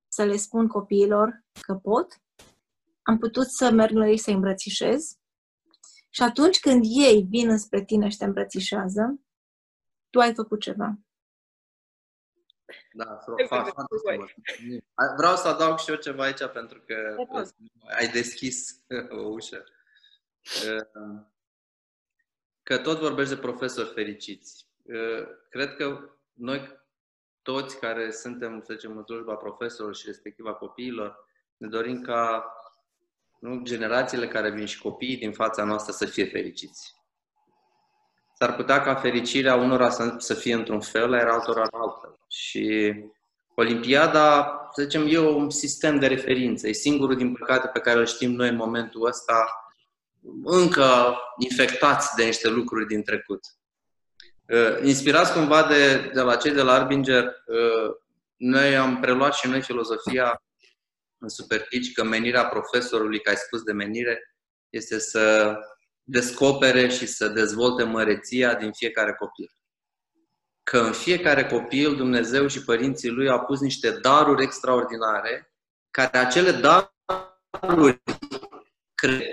[0.08, 2.22] să le spun copiilor că pot
[3.04, 5.18] am putut să merg la ei să-i îmbrățișez
[6.10, 9.20] și atunci când ei vin înspre tine și te îmbrățișează,
[10.10, 10.98] tu ai făcut ceva.
[12.94, 14.36] Da, fantastic.
[15.18, 17.16] Vreau să adaug și eu ceva aici pentru că
[17.98, 18.84] ai deschis
[19.20, 19.64] o ușă.
[22.64, 24.68] Că tot vorbești de profesori fericiți.
[25.50, 26.82] Cred că noi
[27.42, 31.28] toți care suntem, să zicem, în slujba profesorilor și respectiv a copiilor,
[31.58, 32.54] ne dorim ca
[33.44, 33.62] nu?
[33.64, 36.94] generațiile care vin și copiii din fața noastră să fie fericiți.
[38.38, 42.20] S-ar putea ca fericirea unora să, să fie într-un fel, iar altora în altă.
[42.28, 42.94] Și
[43.56, 46.68] Olimpiada, să zicem, e un sistem de referință.
[46.68, 49.46] E singurul, din păcate, pe care îl știm noi în momentul ăsta,
[50.44, 53.40] încă infectați de niște lucruri din trecut.
[54.48, 57.96] Uh, inspirați cumva de, de la cei de la Arbinger, uh,
[58.36, 60.42] noi am preluat și noi filozofia
[61.24, 64.36] în Supertici că menirea profesorului, că ai spus de menire,
[64.70, 65.56] este să
[66.04, 69.52] descopere și să dezvolte măreția din fiecare copil.
[70.64, 75.54] Că în fiecare copil Dumnezeu și părinții lui au pus niște daruri extraordinare,
[75.92, 78.02] care acele daruri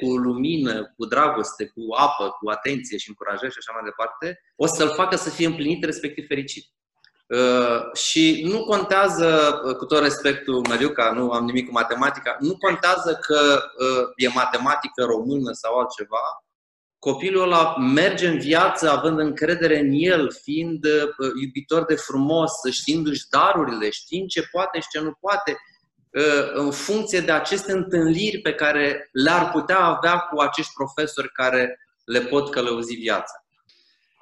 [0.01, 4.67] cu lumină, cu dragoste, cu apă, cu atenție și încurajare și așa mai departe, o
[4.67, 6.65] să-l facă să fie împlinit, respectiv fericit.
[7.31, 12.57] Uh, și nu contează, uh, cu tot respectul, Măriuca, nu am nimic cu matematica, nu
[12.57, 16.45] contează că uh, e matematică română sau altceva,
[16.99, 20.85] copilul ăla merge în viață având încredere în el, fiind
[21.43, 25.57] iubitor de frumos, știindu-și darurile, știind ce poate și ce nu poate,
[26.53, 32.21] în funcție de aceste întâlniri pe care le-ar putea avea cu acești profesori care le
[32.21, 33.45] pot călăuzi viața.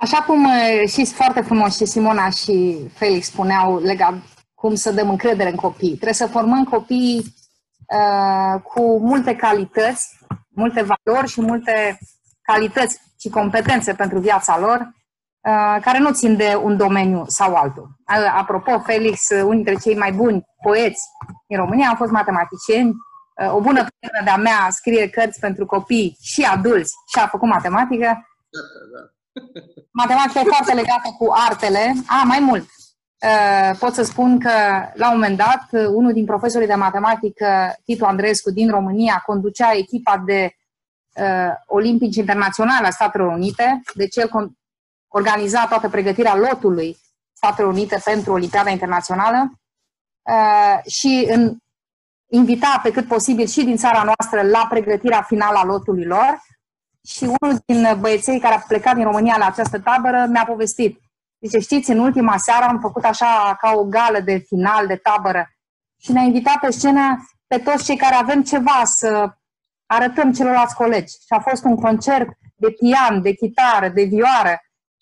[0.00, 0.48] Așa cum
[0.86, 4.14] și foarte frumos și Simona și Felix spuneau legat
[4.54, 5.94] cum să dăm încredere în copii.
[5.94, 7.34] Trebuie să formăm copii
[7.98, 10.18] uh, cu multe calități,
[10.48, 11.98] multe valori și multe
[12.42, 17.82] calități și competențe pentru viața lor, uh, care nu țin de un domeniu sau altul.
[17.82, 21.02] Uh, apropo, Felix, unul dintre cei mai buni poeți
[21.46, 22.94] din România, a fost matematicieni.
[23.42, 27.48] Uh, o bună prietenă de-a mea scrie cărți pentru copii și adulți și a făcut
[27.48, 28.06] matematică.
[28.50, 28.60] Da,
[28.92, 29.17] da.
[29.92, 31.92] Matematica e foarte legată cu artele.
[32.06, 32.66] A, mai mult.
[33.24, 34.50] Uh, pot să spun că,
[34.94, 40.22] la un moment dat, unul din profesorii de matematică, Titu Andrescu, din România, conducea echipa
[40.26, 40.56] de
[41.14, 44.30] uh, olimpici internaționale a Statelor Unite, deci el
[45.08, 46.96] organiza toată pregătirea lotului
[47.32, 49.52] Statelor Unite pentru Olimpiada Internațională
[50.22, 51.56] uh, și în,
[52.28, 56.40] invita pe cât posibil și din țara noastră la pregătirea finală a lotului lor
[57.06, 61.00] și unul din băieței care a plecat din România la această tabără mi-a povestit.
[61.40, 65.50] Zice, știți, în ultima seară am făcut așa ca o gală de final de tabără
[66.00, 69.30] și ne-a invitat pe scenă pe toți cei care avem ceva să
[69.86, 71.12] arătăm celorlalți colegi.
[71.12, 74.60] Și a fost un concert de pian, de chitară, de vioară,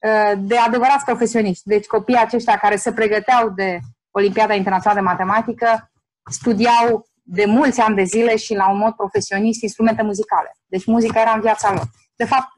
[0.09, 1.69] ă, de adevărați profesioniști.
[1.69, 3.79] Deci copiii aceștia care se pregăteau de
[4.11, 5.91] Olimpiada Internațională de Matematică
[6.31, 10.57] studiau de mulți ani de zile și la un mod profesionist instrumente muzicale.
[10.67, 11.91] Deci muzica era în viața lor.
[12.17, 12.49] De fapt,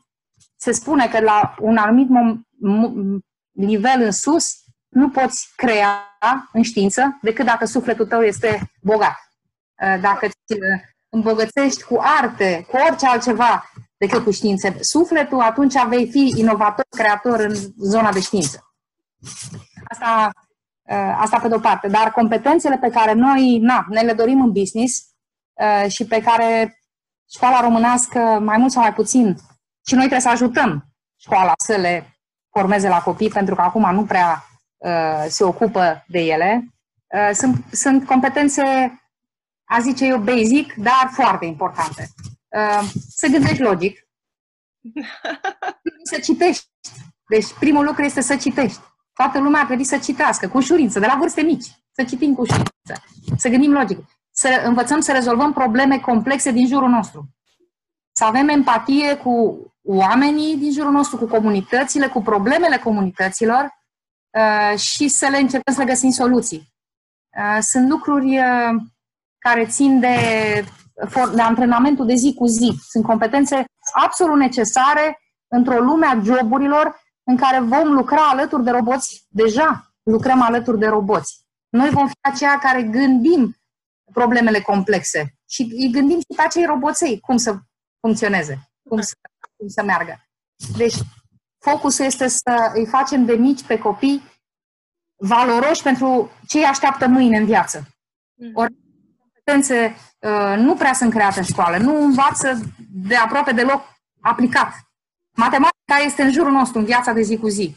[0.56, 2.08] se spune că la un anumit
[3.52, 4.52] nivel în sus
[4.88, 6.18] nu poți crea
[6.52, 9.16] în știință decât dacă sufletul tău este bogat.
[9.82, 15.86] Uh, dacă îți uh, îmbogățești cu arte, cu orice altceva decât cu științe, sufletul, atunci
[15.88, 18.72] vei fi inovator, creator în zona de știință.
[19.88, 20.47] Asta Uh,
[20.94, 21.88] asta pe de-o parte.
[21.88, 25.08] Dar competențele pe care noi na, ne le dorim în business
[25.52, 26.80] uh, și pe care
[27.30, 29.36] școala românească, mai mult sau mai puțin,
[29.86, 30.84] și noi trebuie să ajutăm
[31.20, 32.18] școala să le
[32.50, 34.44] formeze la copii, pentru că acum nu prea
[34.76, 36.64] uh, se ocupă de ele.
[37.32, 38.62] Sunt, sunt competențe,
[39.64, 42.08] a zice eu, basic, dar foarte importante.
[43.08, 44.08] Să gândești logic,
[46.10, 46.66] să citești.
[47.28, 48.80] Deci primul lucru este să citești.
[49.22, 52.40] Toată lumea ar trebui să citească cu ușurință, de la vârste mici, să citim cu
[52.40, 53.02] ușurință,
[53.36, 53.98] să gândim logic,
[54.30, 57.28] să învățăm să rezolvăm probleme complexe din jurul nostru.
[58.12, 63.68] Să avem empatie cu oamenii din jurul nostru, cu comunitățile, cu problemele comunităților
[64.38, 66.74] uh, și să le încercăm să le găsim soluții.
[67.38, 68.80] Uh, sunt lucruri uh,
[69.38, 70.16] care țin de,
[71.34, 72.78] de antrenamentul de zi cu zi.
[72.88, 79.26] Sunt competențe absolut necesare într-o lume a joburilor în care vom lucra alături de roboți.
[79.28, 81.46] Deja lucrăm alături de roboți.
[81.68, 83.56] Noi vom fi aceia care gândim
[84.12, 87.58] problemele complexe și îi gândim și pe acei roboței cum să
[88.00, 89.12] funcționeze, cum să,
[89.56, 90.28] cum să meargă.
[90.76, 90.94] Deci,
[91.58, 94.22] focusul este să îi facem de mici pe copii
[95.16, 97.88] valoroși pentru ce îi așteaptă mâine în viață.
[98.34, 98.50] Mm.
[98.54, 98.74] Ori
[99.18, 102.60] competențe uh, nu prea sunt create în școală, nu învață
[102.92, 103.82] de aproape deloc
[104.20, 104.72] aplicat.
[105.36, 107.76] Matematica este în jurul nostru, în viața de zi cu zi.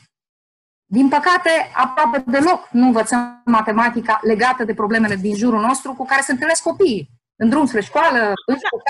[0.85, 6.21] Din păcate, aproape deloc nu învățăm matematica legată de problemele din jurul nostru cu care
[6.21, 7.09] se întâlnesc copiii.
[7.35, 8.83] În drum spre școală, în școală.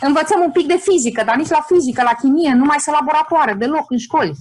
[0.00, 3.54] Învățăm un pic de fizică, dar nici la fizică, la chimie, nu mai sunt laboratoare,
[3.54, 4.36] deloc în școli.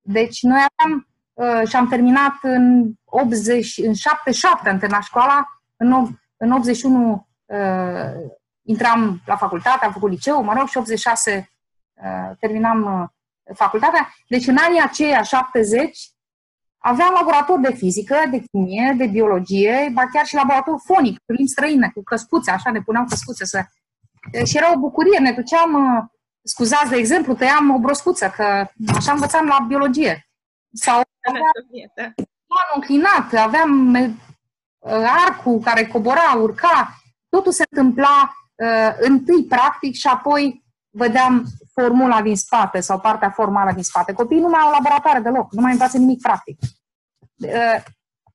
[0.00, 5.46] Deci noi aveam uh, și am terminat în 80, în 77 am terminat școala,
[5.76, 6.06] în,
[6.36, 7.58] în 81 uh,
[8.62, 11.44] intram la facultate, am făcut liceu, mă rog, și 86 uh,
[12.38, 14.14] terminam uh, facultatea.
[14.28, 16.10] Deci în anii aceia, 70,
[16.78, 21.50] aveam laborator de fizică, de chimie, de biologie, ba chiar și laborator fonic, cu limbi
[21.50, 23.64] străine, cu căscuțe, așa, ne puneau căscuțe să...
[24.44, 26.04] Și era o bucurie, ne duceam, uh,
[26.42, 30.28] scuzați, de exemplu, tăiam o broscuță, că așa învățam la biologie.
[30.72, 31.44] Sau aveam
[31.94, 32.02] da.
[32.46, 33.94] planul înclinat, aveam
[35.26, 40.64] arcul care cobora, urca, totul se întâmpla uh, întâi practic și apoi
[41.00, 44.12] vedeam formula din spate sau partea formală din spate.
[44.12, 46.58] Copiii nu mai au laboratoare deloc, nu mai învață nimic practic.
[47.36, 47.82] Uh,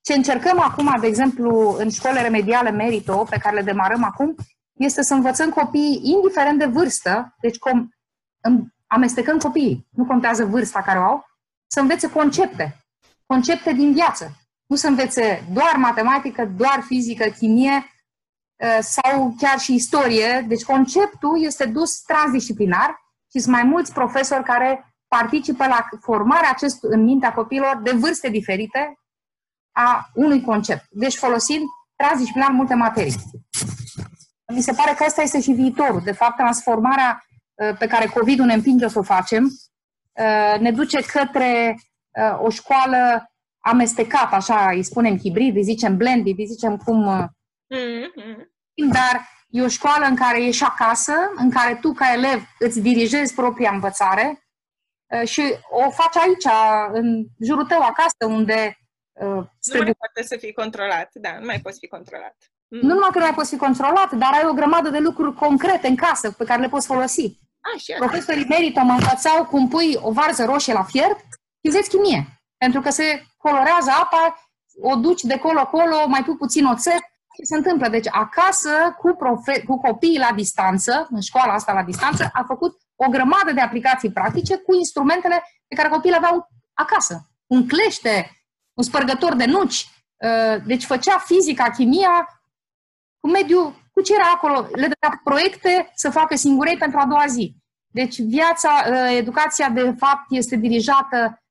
[0.01, 4.36] ce încercăm acum, de exemplu, în școlile remediale Merito, pe care le demarăm acum,
[4.74, 7.88] este să învățăm copiii, indiferent de vârstă, deci com,
[8.88, 11.26] amestecăm copiii, nu contează vârsta care o au,
[11.68, 12.86] să învețe concepte,
[13.26, 14.32] concepte din viață.
[14.66, 17.95] Nu să învețe doar matematică, doar fizică, chimie, Uh,
[18.80, 20.45] sau chiar și istorie.
[20.47, 26.84] Deci conceptul este dus transdisciplinar și sunt mai mulți profesori care participă la formarea acest,
[26.84, 28.99] în mintea copiilor de vârste diferite
[29.72, 30.86] a unui concept.
[30.89, 31.64] Deci folosind
[31.95, 33.16] transdisciplinar multe materii.
[34.53, 36.01] Mi se pare că asta este și viitorul.
[36.03, 41.01] De fapt, transformarea uh, pe care COVID-ul ne împinge să o facem uh, ne duce
[41.01, 41.80] către
[42.39, 43.30] o școală
[43.60, 47.36] amestecată, așa îi spunem hibrid, îi zicem blended, îi zicem cum Mm-hmm.
[48.92, 53.34] Dar e o școală în care ești acasă, în care tu, ca elev, îți dirigezi
[53.34, 54.48] propria învățare
[55.06, 56.46] uh, și o faci aici,
[56.92, 58.78] în jurul tău, acasă, unde
[59.14, 62.36] uh, nu mai poate să fii controlat, da, nu mai poți fi controlat.
[62.68, 62.80] Mm.
[62.80, 65.88] Nu numai că nu mai poți fi controlat, dar ai o grămadă de lucruri concrete
[65.88, 67.40] în casă pe care le poți folosi.
[67.76, 67.96] Așa.
[67.98, 71.20] Profesorii merită mă învățau cum pui o varză roșie la fiert
[71.62, 72.26] și înveți chimie.
[72.58, 74.50] Pentru că se colorează apa,
[74.82, 77.88] o duci de colo-colo, mai pui puțin oțet ce se întâmplă?
[77.88, 82.78] Deci acasă, cu, profe- cu copiii la distanță, în școala asta la distanță, a făcut
[82.96, 87.30] o grămadă de aplicații practice cu instrumentele pe care copiii le aveau acasă.
[87.46, 88.32] Un clește,
[88.74, 92.42] un spărgător de nuci, uh, deci făcea fizica, chimia
[93.20, 94.68] cu mediul, cu ce era acolo.
[94.72, 97.56] Le dădea proiecte să facă singurei pentru a doua zi.
[97.88, 101.45] Deci viața, uh, educația de fapt este dirijată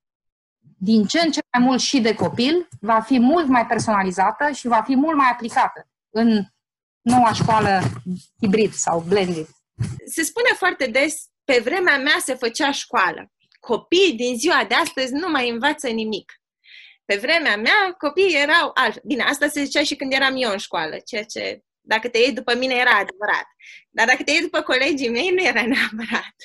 [0.79, 4.67] din ce în ce mai mult și de copil, va fi mult mai personalizată și
[4.67, 6.45] va fi mult mai aplicată în
[7.01, 7.81] noua școală
[8.41, 9.47] hibrid sau blended.
[10.07, 11.15] Se spune foarte des,
[11.45, 13.33] pe vremea mea se făcea școală.
[13.61, 16.33] Copiii din ziua de astăzi nu mai învață nimic.
[17.05, 19.03] Pe vremea mea, copiii erau altfel.
[19.05, 22.33] Bine, asta se zicea și când eram eu în școală, ceea ce, dacă te iei
[22.33, 23.47] după mine, era adevărat.
[23.91, 26.37] Dar dacă te iei după colegii mei, nu era neapărat.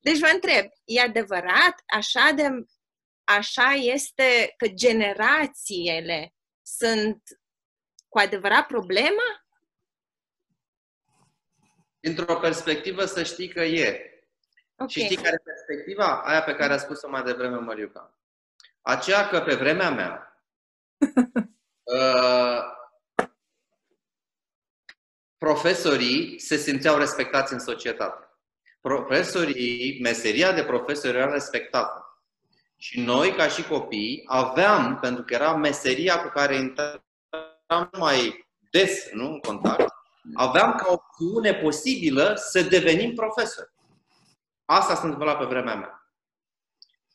[0.00, 2.48] Deci vă întreb, e adevărat așa de
[3.28, 7.22] așa este că generațiile sunt
[8.08, 9.46] cu adevărat problema?
[12.00, 14.12] Dintr-o perspectivă să știi că e.
[14.74, 14.88] Okay.
[14.88, 16.22] Și știi care e perspectiva?
[16.22, 18.18] Aia pe care a spus-o mai devreme Măriuca.
[18.80, 20.42] Aceea că pe vremea mea
[21.82, 22.62] uh,
[25.38, 28.28] profesorii se simțeau respectați în societate.
[28.80, 32.07] Profesorii, meseria de profesor era respectată.
[32.80, 39.10] Și noi, ca și copii, aveam, pentru că era meseria cu care intram mai des
[39.12, 39.92] nu, în contact,
[40.34, 43.70] aveam ca opțiune posibilă să devenim profesori.
[44.64, 46.12] Asta s-a întâmplat pe vremea mea.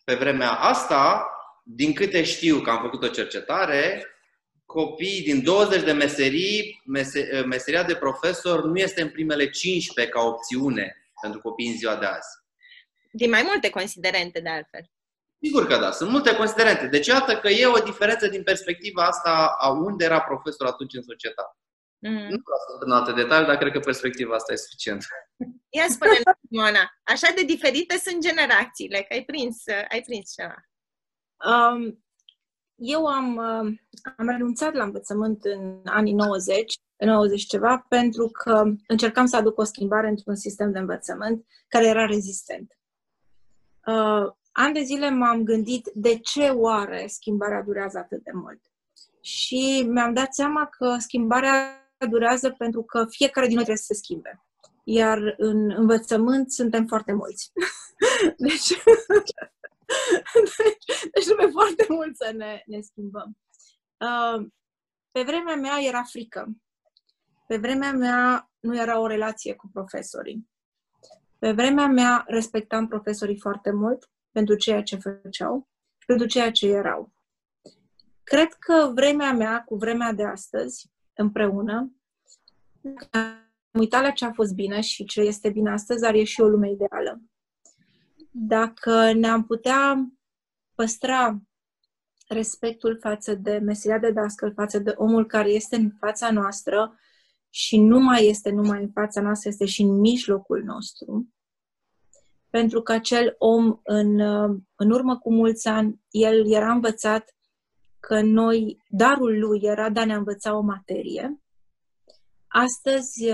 [0.03, 1.27] Pe vremea asta,
[1.63, 4.07] din câte știu că am făcut o cercetare,
[4.65, 6.81] copiii din 20 de meserii,
[7.45, 12.05] meseria de profesor nu este în primele 15 ca opțiune pentru copii în ziua de
[12.05, 12.41] azi.
[13.11, 14.91] Din mai multe considerente, de altfel.
[15.43, 15.91] Sigur că da.
[15.91, 16.87] Sunt multe considerente.
[16.87, 21.03] Deci iată că e o diferență din perspectiva asta a unde era profesor atunci în
[21.03, 21.57] societate.
[21.99, 22.11] Mm.
[22.11, 25.05] Nu vreau să în alte detalii, dar cred că perspectiva asta e suficientă.
[25.69, 26.19] Ia spune
[26.49, 30.55] Moana, așa de diferite sunt generațiile, că ai prins, ai prins ceva.
[31.51, 32.03] Um,
[32.75, 33.73] eu am, uh,
[34.17, 39.57] am renunțat la învățământ în anii 90, în 90 ceva, pentru că încercam să aduc
[39.57, 42.77] o schimbare într-un sistem de învățământ care era rezistent.
[43.85, 48.61] Uh, ani de zile m-am gândit de ce oare schimbarea durează atât de mult.
[49.21, 53.99] Și mi-am dat seama că schimbarea durează pentru că fiecare din noi trebuie să se
[53.99, 54.43] schimbe.
[54.83, 57.51] Iar în învățământ suntem foarte mulți.
[58.37, 58.67] deci,
[60.57, 63.37] deci, deci trebuie foarte mult să ne, ne schimbăm.
[63.97, 64.47] Uh,
[65.11, 66.47] pe vremea mea era frică.
[67.47, 70.49] Pe vremea mea nu era o relație cu profesorii.
[71.39, 76.67] Pe vremea mea respectam profesorii foarte mult pentru ceea ce făceau și pentru ceea ce
[76.67, 77.13] erau.
[78.23, 81.93] Cred că vremea mea cu vremea de astăzi, împreună,
[83.71, 86.47] uitat la ce a fost bine și ce este bine astăzi, dar e și o
[86.47, 87.21] lume ideală.
[88.31, 90.11] Dacă ne-am putea
[90.75, 91.41] păstra
[92.27, 96.97] respectul față de meseria de dascăl, față de omul care este în fața noastră
[97.49, 101.27] și nu mai este numai în fața noastră, este și în mijlocul nostru,
[102.53, 104.19] pentru că acel om, în,
[104.75, 107.35] în urmă cu mulți ani, el era învățat
[107.99, 111.41] că noi, darul lui era de a ne învăța o materie.
[112.47, 113.25] Astăzi,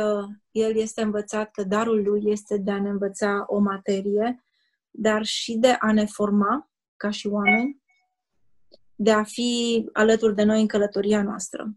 [0.52, 4.44] el este învățat că darul lui este de a ne învăța o materie,
[4.90, 7.82] dar și de a ne forma ca și oameni,
[8.96, 11.74] de a fi alături de noi în călătoria noastră.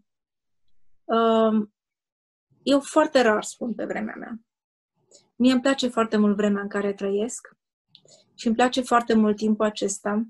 [2.61, 4.39] Eu foarte rar spun pe vremea mea.
[5.43, 7.47] Mie îmi place foarte mult vremea în care trăiesc
[8.35, 10.23] și îmi place foarte mult timpul acesta,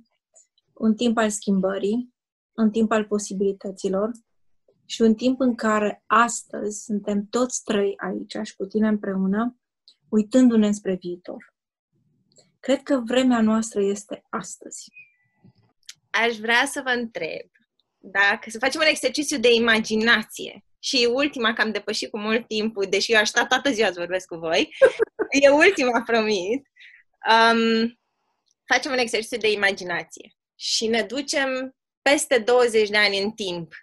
[0.73, 2.13] un timp al schimbării,
[2.55, 4.11] un timp al posibilităților
[4.85, 9.57] și un timp în care astăzi suntem toți trei aici și cu tine împreună,
[10.09, 11.53] uitându-ne spre viitor.
[12.59, 14.91] Cred că vremea noastră este astăzi.
[16.09, 17.49] Aș vrea să vă întreb
[17.97, 22.85] dacă să facem un exercițiu de imaginație și ultima, că am depășit cu mult timp,
[22.85, 24.75] deși eu aș sta toată ziua să vorbesc cu voi,
[25.41, 26.67] e ultima, promit.
[27.29, 27.99] Um,
[28.65, 33.73] facem un exercițiu de imaginație și ne ducem peste 20 de ani în timp.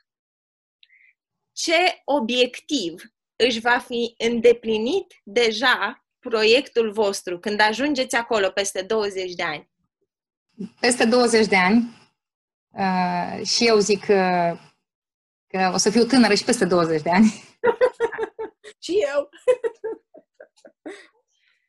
[1.53, 3.03] Ce obiectiv
[3.37, 9.71] își va fi îndeplinit deja proiectul vostru când ajungeți acolo peste 20 de ani?
[10.81, 11.89] Peste 20 de ani
[12.69, 14.57] uh, și eu zic că,
[15.51, 17.45] că o să fiu tânără și peste 20 de ani.
[18.85, 19.31] și eu.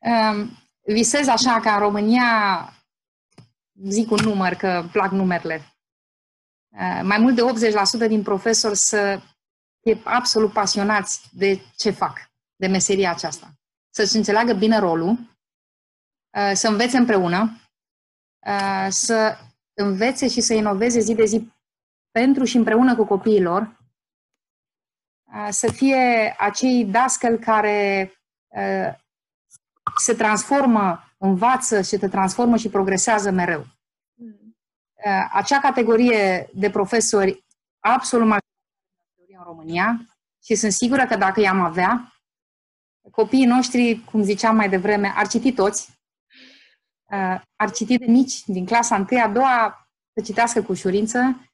[0.00, 0.48] uh,
[0.94, 2.26] visez așa ca în România,
[3.88, 5.62] zic un număr, că plac numerele,
[6.68, 7.70] uh, mai mult de
[8.04, 9.20] 80% din profesori să
[9.80, 13.56] fie absolut pasionați de ce fac, de meseria aceasta
[13.94, 17.60] să-și înțeleagă bine rolul, uh, să învețe împreună,
[18.46, 19.36] uh, să
[19.74, 21.52] învețe și să inoveze zi de zi
[22.12, 23.78] pentru și împreună cu copiilor,
[25.22, 28.12] uh, să fie acei dascăli care
[29.96, 33.66] se transformă, învață și se transformă și progresează mereu.
[35.32, 37.44] Acea categorie de profesori
[37.80, 40.06] absolut majoritară în România
[40.44, 42.12] și sunt sigură că dacă i-am avea,
[43.10, 45.90] copiii noștri, cum ziceam mai devreme, ar citi toți,
[47.10, 51.51] uh, ar citi de mici, din clasa 1, a doua, să citească cu ușurință uh,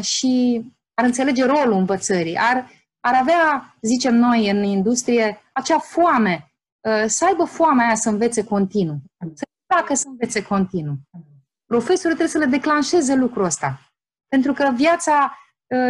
[0.00, 0.62] și
[0.94, 6.52] ar înțelege rolul învățării, ar, ar avea, zicem noi în industrie, acea foame,
[6.88, 8.98] uh, să aibă foamea aia să învețe continuu,
[9.34, 9.44] să
[9.74, 10.96] facă să învețe continuu.
[11.66, 13.80] Profesorul trebuie să le declanșeze lucrul ăsta.
[14.28, 15.38] Pentru că viața,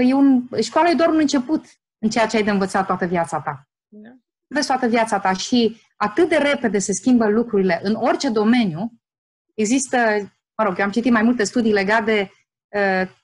[0.05, 1.65] e un, școala e doar un început
[1.99, 3.69] în ceea ce ai de învățat toată viața ta.
[3.89, 4.11] Da
[4.49, 8.93] vezi toată viața ta și atât de repede se schimbă lucrurile în orice domeniu,
[9.55, 9.97] există,
[10.57, 12.38] mă rog, eu am citit mai multe studii legate de uh,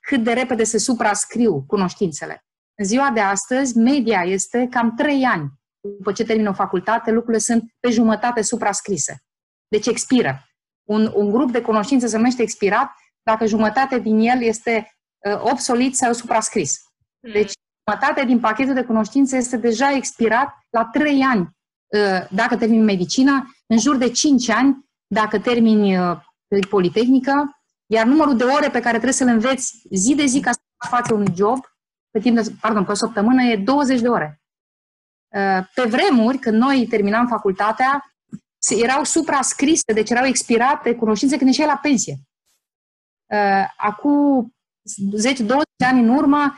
[0.00, 2.44] cât de repede se suprascriu cunoștințele.
[2.74, 5.52] În ziua de astăzi, media este cam trei ani.
[5.80, 9.22] După ce termină o facultate, lucrurile sunt pe jumătate suprascrise.
[9.68, 10.48] Deci expiră.
[10.88, 12.90] Un, un grup de cunoștințe se numește expirat
[13.22, 14.96] dacă jumătate din el este
[15.30, 16.76] uh, obsolit sau suprascris.
[17.20, 17.32] Hmm.
[17.32, 17.52] Deci
[17.88, 23.46] jumătate din pachetul de cunoștințe este deja expirat la 3 ani uh, dacă termini medicina,
[23.66, 26.16] în jur de 5 ani dacă termini uh,
[26.68, 30.50] politehnică, iar numărul de ore pe care trebuie să le înveți zi de zi ca
[30.52, 31.58] să faci un job,
[32.10, 34.42] pe timp de, pardon, pe o săptămână, e 20 de ore.
[35.28, 38.14] Uh, pe vremuri, când noi terminam facultatea,
[38.82, 42.16] erau suprascrise, deci erau expirate cunoștințe când ieșeai la pensie.
[43.76, 44.54] Acum
[45.34, 45.46] 10-20
[45.84, 46.54] ani în urmă,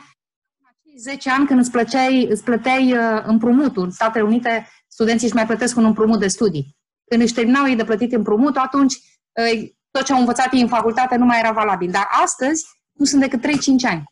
[0.97, 3.83] 10 ani când îți, plăceai, îți plăteai uh, împrumutul.
[3.83, 6.75] În Statele Unite studenții își mai plătesc un împrumut de studii.
[7.09, 10.67] Când își terminau ei de plătit împrumutul, atunci uh, tot ce au învățat ei în
[10.67, 11.91] facultate nu mai era valabil.
[11.91, 13.49] Dar astăzi nu sunt decât 3-5
[13.89, 14.03] ani.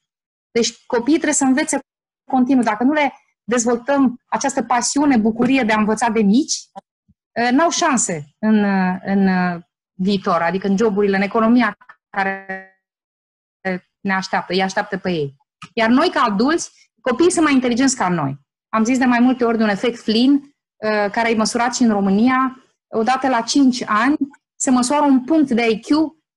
[0.51, 1.79] Deci copiii trebuie să învețe
[2.31, 2.63] continuu.
[2.63, 3.13] Dacă nu le
[3.43, 6.53] dezvoltăm această pasiune, bucurie de a învăța de mici,
[7.41, 8.63] uh, n-au șanse în,
[9.03, 9.29] în
[9.93, 11.77] viitor, adică în joburile, în economia
[12.09, 12.69] care
[13.99, 15.35] ne așteaptă, îi așteaptă pe ei.
[15.73, 18.37] Iar noi, ca adulți, copiii sunt mai inteligenți ca noi.
[18.69, 21.83] Am zis de mai multe ori de un efect Flynn, uh, care ai măsurat și
[21.83, 22.63] în România.
[22.87, 24.17] Odată la 5 ani
[24.65, 25.87] se măsoară un punct de IQ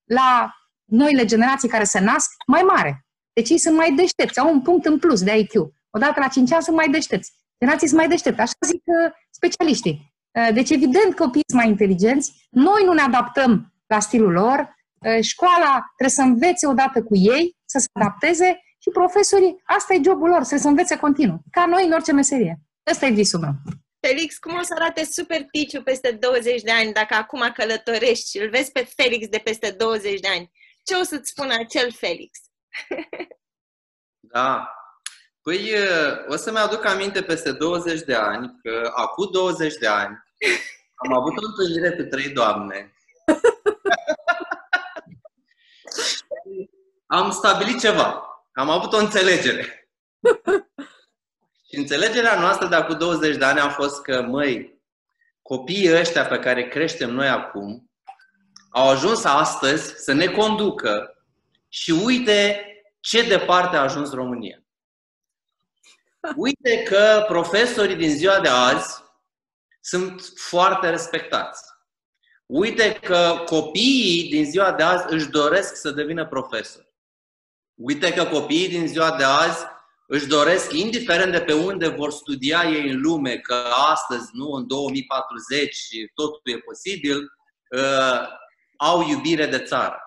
[0.05, 0.55] la
[0.85, 3.07] noile generații care se nasc mai mare.
[3.33, 5.53] Deci ei sunt mai deștepți, au un punct în plus de IQ.
[5.91, 7.33] Odată la 5 ani sunt mai deștepți.
[7.61, 10.15] Generații sunt mai deștepți, așa zic uh, specialiștii.
[10.39, 14.77] Uh, deci, evident, copiii sunt mai inteligenți, noi nu ne adaptăm la stilul lor,
[15.21, 20.29] școala trebuie să învețe odată cu ei, să se adapteze și profesorii, asta e jobul
[20.29, 21.39] lor, să se învețe continuu.
[21.51, 22.61] Ca noi în orice meserie.
[22.91, 23.53] Ăsta e visul meu.
[24.01, 28.39] Felix, cum o să arate super ticiu peste 20 de ani dacă acum călătorești și
[28.39, 30.51] îl vezi pe Felix de peste 20 de ani?
[30.85, 32.39] Ce o să-ți spună acel Felix?
[34.21, 34.73] Da.
[35.43, 35.73] Păi
[36.29, 40.19] o să-mi aduc aminte peste 20 de ani că acum 20 de ani
[40.95, 42.93] am avut o întâlnire cu trei doamne.
[47.07, 48.23] am stabilit ceva.
[48.53, 49.91] Am avut o înțelegere.
[51.79, 54.81] Și înțelegerea noastră de acum 20 de ani a fost că, măi,
[55.43, 57.91] copiii ăștia pe care creștem noi acum
[58.71, 61.25] au ajuns astăzi să ne conducă
[61.69, 62.67] și uite
[63.01, 64.63] ce departe a ajuns România.
[66.37, 69.03] Uite că profesorii din ziua de azi
[69.81, 71.63] sunt foarte respectați.
[72.47, 76.89] Uite că copiii din ziua de azi își doresc să devină profesori.
[77.75, 79.77] Uite că copiii din ziua de azi
[80.11, 83.55] își doresc, indiferent de pe unde vor studia ei în lume, că
[83.93, 87.19] astăzi, nu, în 2040, totul e posibil,
[87.71, 88.29] uh,
[88.77, 90.03] au iubire de țară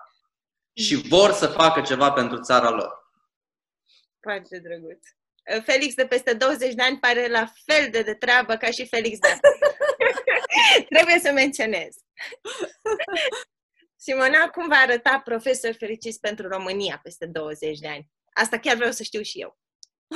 [0.74, 2.92] și vor să facă ceva pentru țara lor.
[4.20, 5.06] Foarte drăguț.
[5.64, 9.18] Felix de peste 20 de ani pare la fel de de treabă ca și Felix
[9.18, 9.28] de
[10.94, 11.96] Trebuie să menționez.
[14.04, 18.10] Simona, cum va arăta profesor fericit pentru România peste 20 de ani?
[18.32, 19.61] Asta chiar vreau să știu și eu.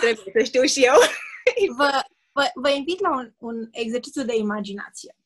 [0.00, 0.94] Trebuie să știu și eu.
[1.78, 1.90] vă,
[2.32, 5.16] vă, vă invit la un, un exercițiu de imaginație.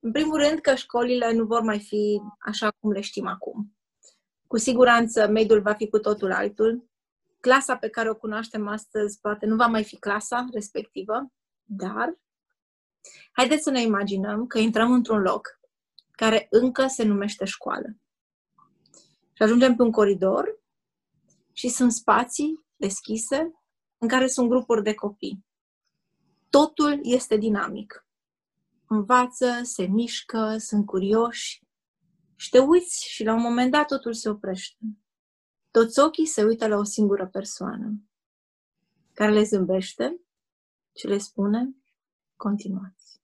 [0.00, 3.76] În primul rând că școlile nu vor mai fi așa cum le știm acum.
[4.46, 6.88] Cu siguranță mediul va fi cu totul altul.
[7.40, 11.32] Clasa pe care o cunoaștem astăzi poate nu va mai fi clasa respectivă,
[11.64, 12.18] dar
[13.32, 15.60] haideți să ne imaginăm că intrăm într-un loc
[16.10, 17.96] care încă se numește școală.
[19.32, 20.60] Și ajungem pe un coridor
[21.52, 23.59] și sunt spații deschise
[24.00, 25.44] în care sunt grupuri de copii.
[26.50, 28.06] Totul este dinamic.
[28.86, 31.62] Învață, se mișcă, sunt curioși
[32.36, 34.78] și te uiți și la un moment dat totul se oprește.
[35.70, 37.92] Toți ochii se uită la o singură persoană
[39.12, 40.20] care le zâmbește
[40.96, 41.68] și le spune
[42.36, 43.20] continuați.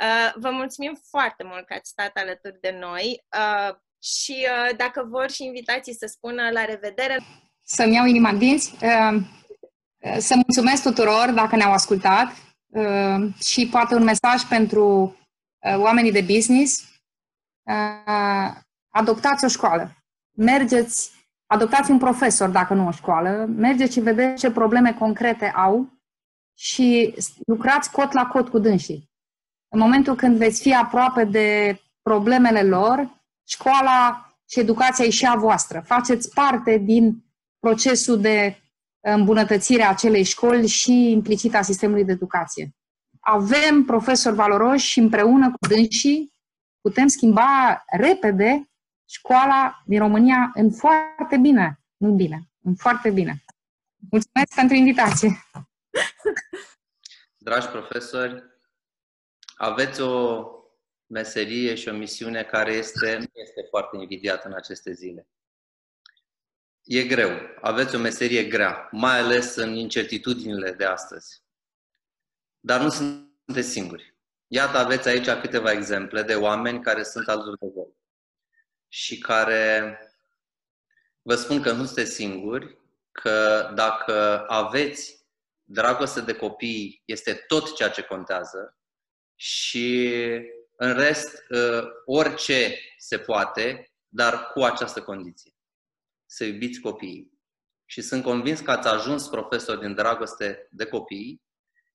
[0.00, 5.04] Uh, vă mulțumim foarte mult că ați stat alături de noi uh, și uh, dacă
[5.04, 7.18] vor și invitații să spună la revedere
[7.62, 9.20] să-mi iau inima în dinți, uh,
[10.18, 12.26] să mulțumesc tuturor dacă ne-au ascultat
[12.66, 15.16] uh, și poate un mesaj pentru
[15.66, 16.88] uh, oamenii de business.
[18.92, 19.96] Adoptați o școală.
[20.36, 21.10] Mergeți,
[21.46, 26.00] adoptați un profesor dacă nu o școală, mergeți și vedeți ce probleme concrete au
[26.58, 27.14] și
[27.46, 29.10] lucrați cot la cot cu dânsii.
[29.68, 35.34] În momentul când veți fi aproape de problemele lor, școala și educația e și a
[35.34, 35.80] voastră.
[35.80, 37.24] Faceți parte din
[37.60, 38.60] procesul de
[39.00, 42.74] îmbunătățire a acelei școli și implicit a sistemului de educație.
[43.20, 46.32] Avem profesori valoroși și împreună cu dânsii
[46.80, 48.70] putem schimba repede
[49.08, 51.80] școala din România în foarte bine.
[51.96, 53.44] Nu bine, în foarte bine.
[54.10, 55.28] Mulțumesc pentru invitație!
[57.38, 58.42] Dragi profesori,
[59.56, 60.44] aveți o
[61.06, 65.28] meserie și o misiune care este, este foarte invidiată în aceste zile.
[66.92, 67.30] E greu.
[67.60, 71.42] Aveți o meserie grea, mai ales în incertitudinile de astăzi.
[72.60, 74.14] Dar nu sunteți singuri.
[74.46, 77.98] Iată, aveți aici câteva exemple de oameni care sunt alături de voi
[78.88, 79.98] și care
[81.22, 82.78] vă spun că nu sunteți singuri,
[83.12, 85.26] că dacă aveți
[85.64, 88.78] dragoste de copii, este tot ceea ce contează
[89.34, 90.14] și
[90.76, 91.46] în rest,
[92.04, 95.54] orice se poate, dar cu această condiție
[96.30, 97.38] să iubiți copiii.
[97.84, 101.42] Și sunt convins că ați ajuns profesor din dragoste de copii.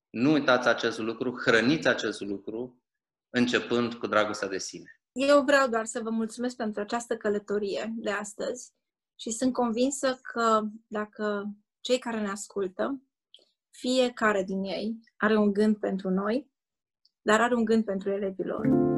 [0.10, 2.84] Nu uitați acest lucru, hrăniți acest lucru,
[3.30, 5.00] începând cu dragostea de sine.
[5.12, 8.74] Eu vreau doar să vă mulțumesc pentru această călătorie de astăzi
[9.20, 13.02] și sunt convinsă că dacă cei care ne ascultă,
[13.70, 16.52] fiecare din ei are un gând pentru noi,
[17.22, 18.95] dar are un gând pentru elevii lor.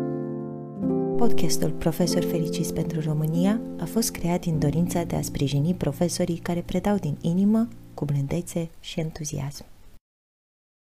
[1.18, 6.62] Podcastul Profesor Fericiți pentru România a fost creat din dorința de a sprijini profesorii care
[6.62, 9.66] predau din inimă, cu blândețe și entuziasm.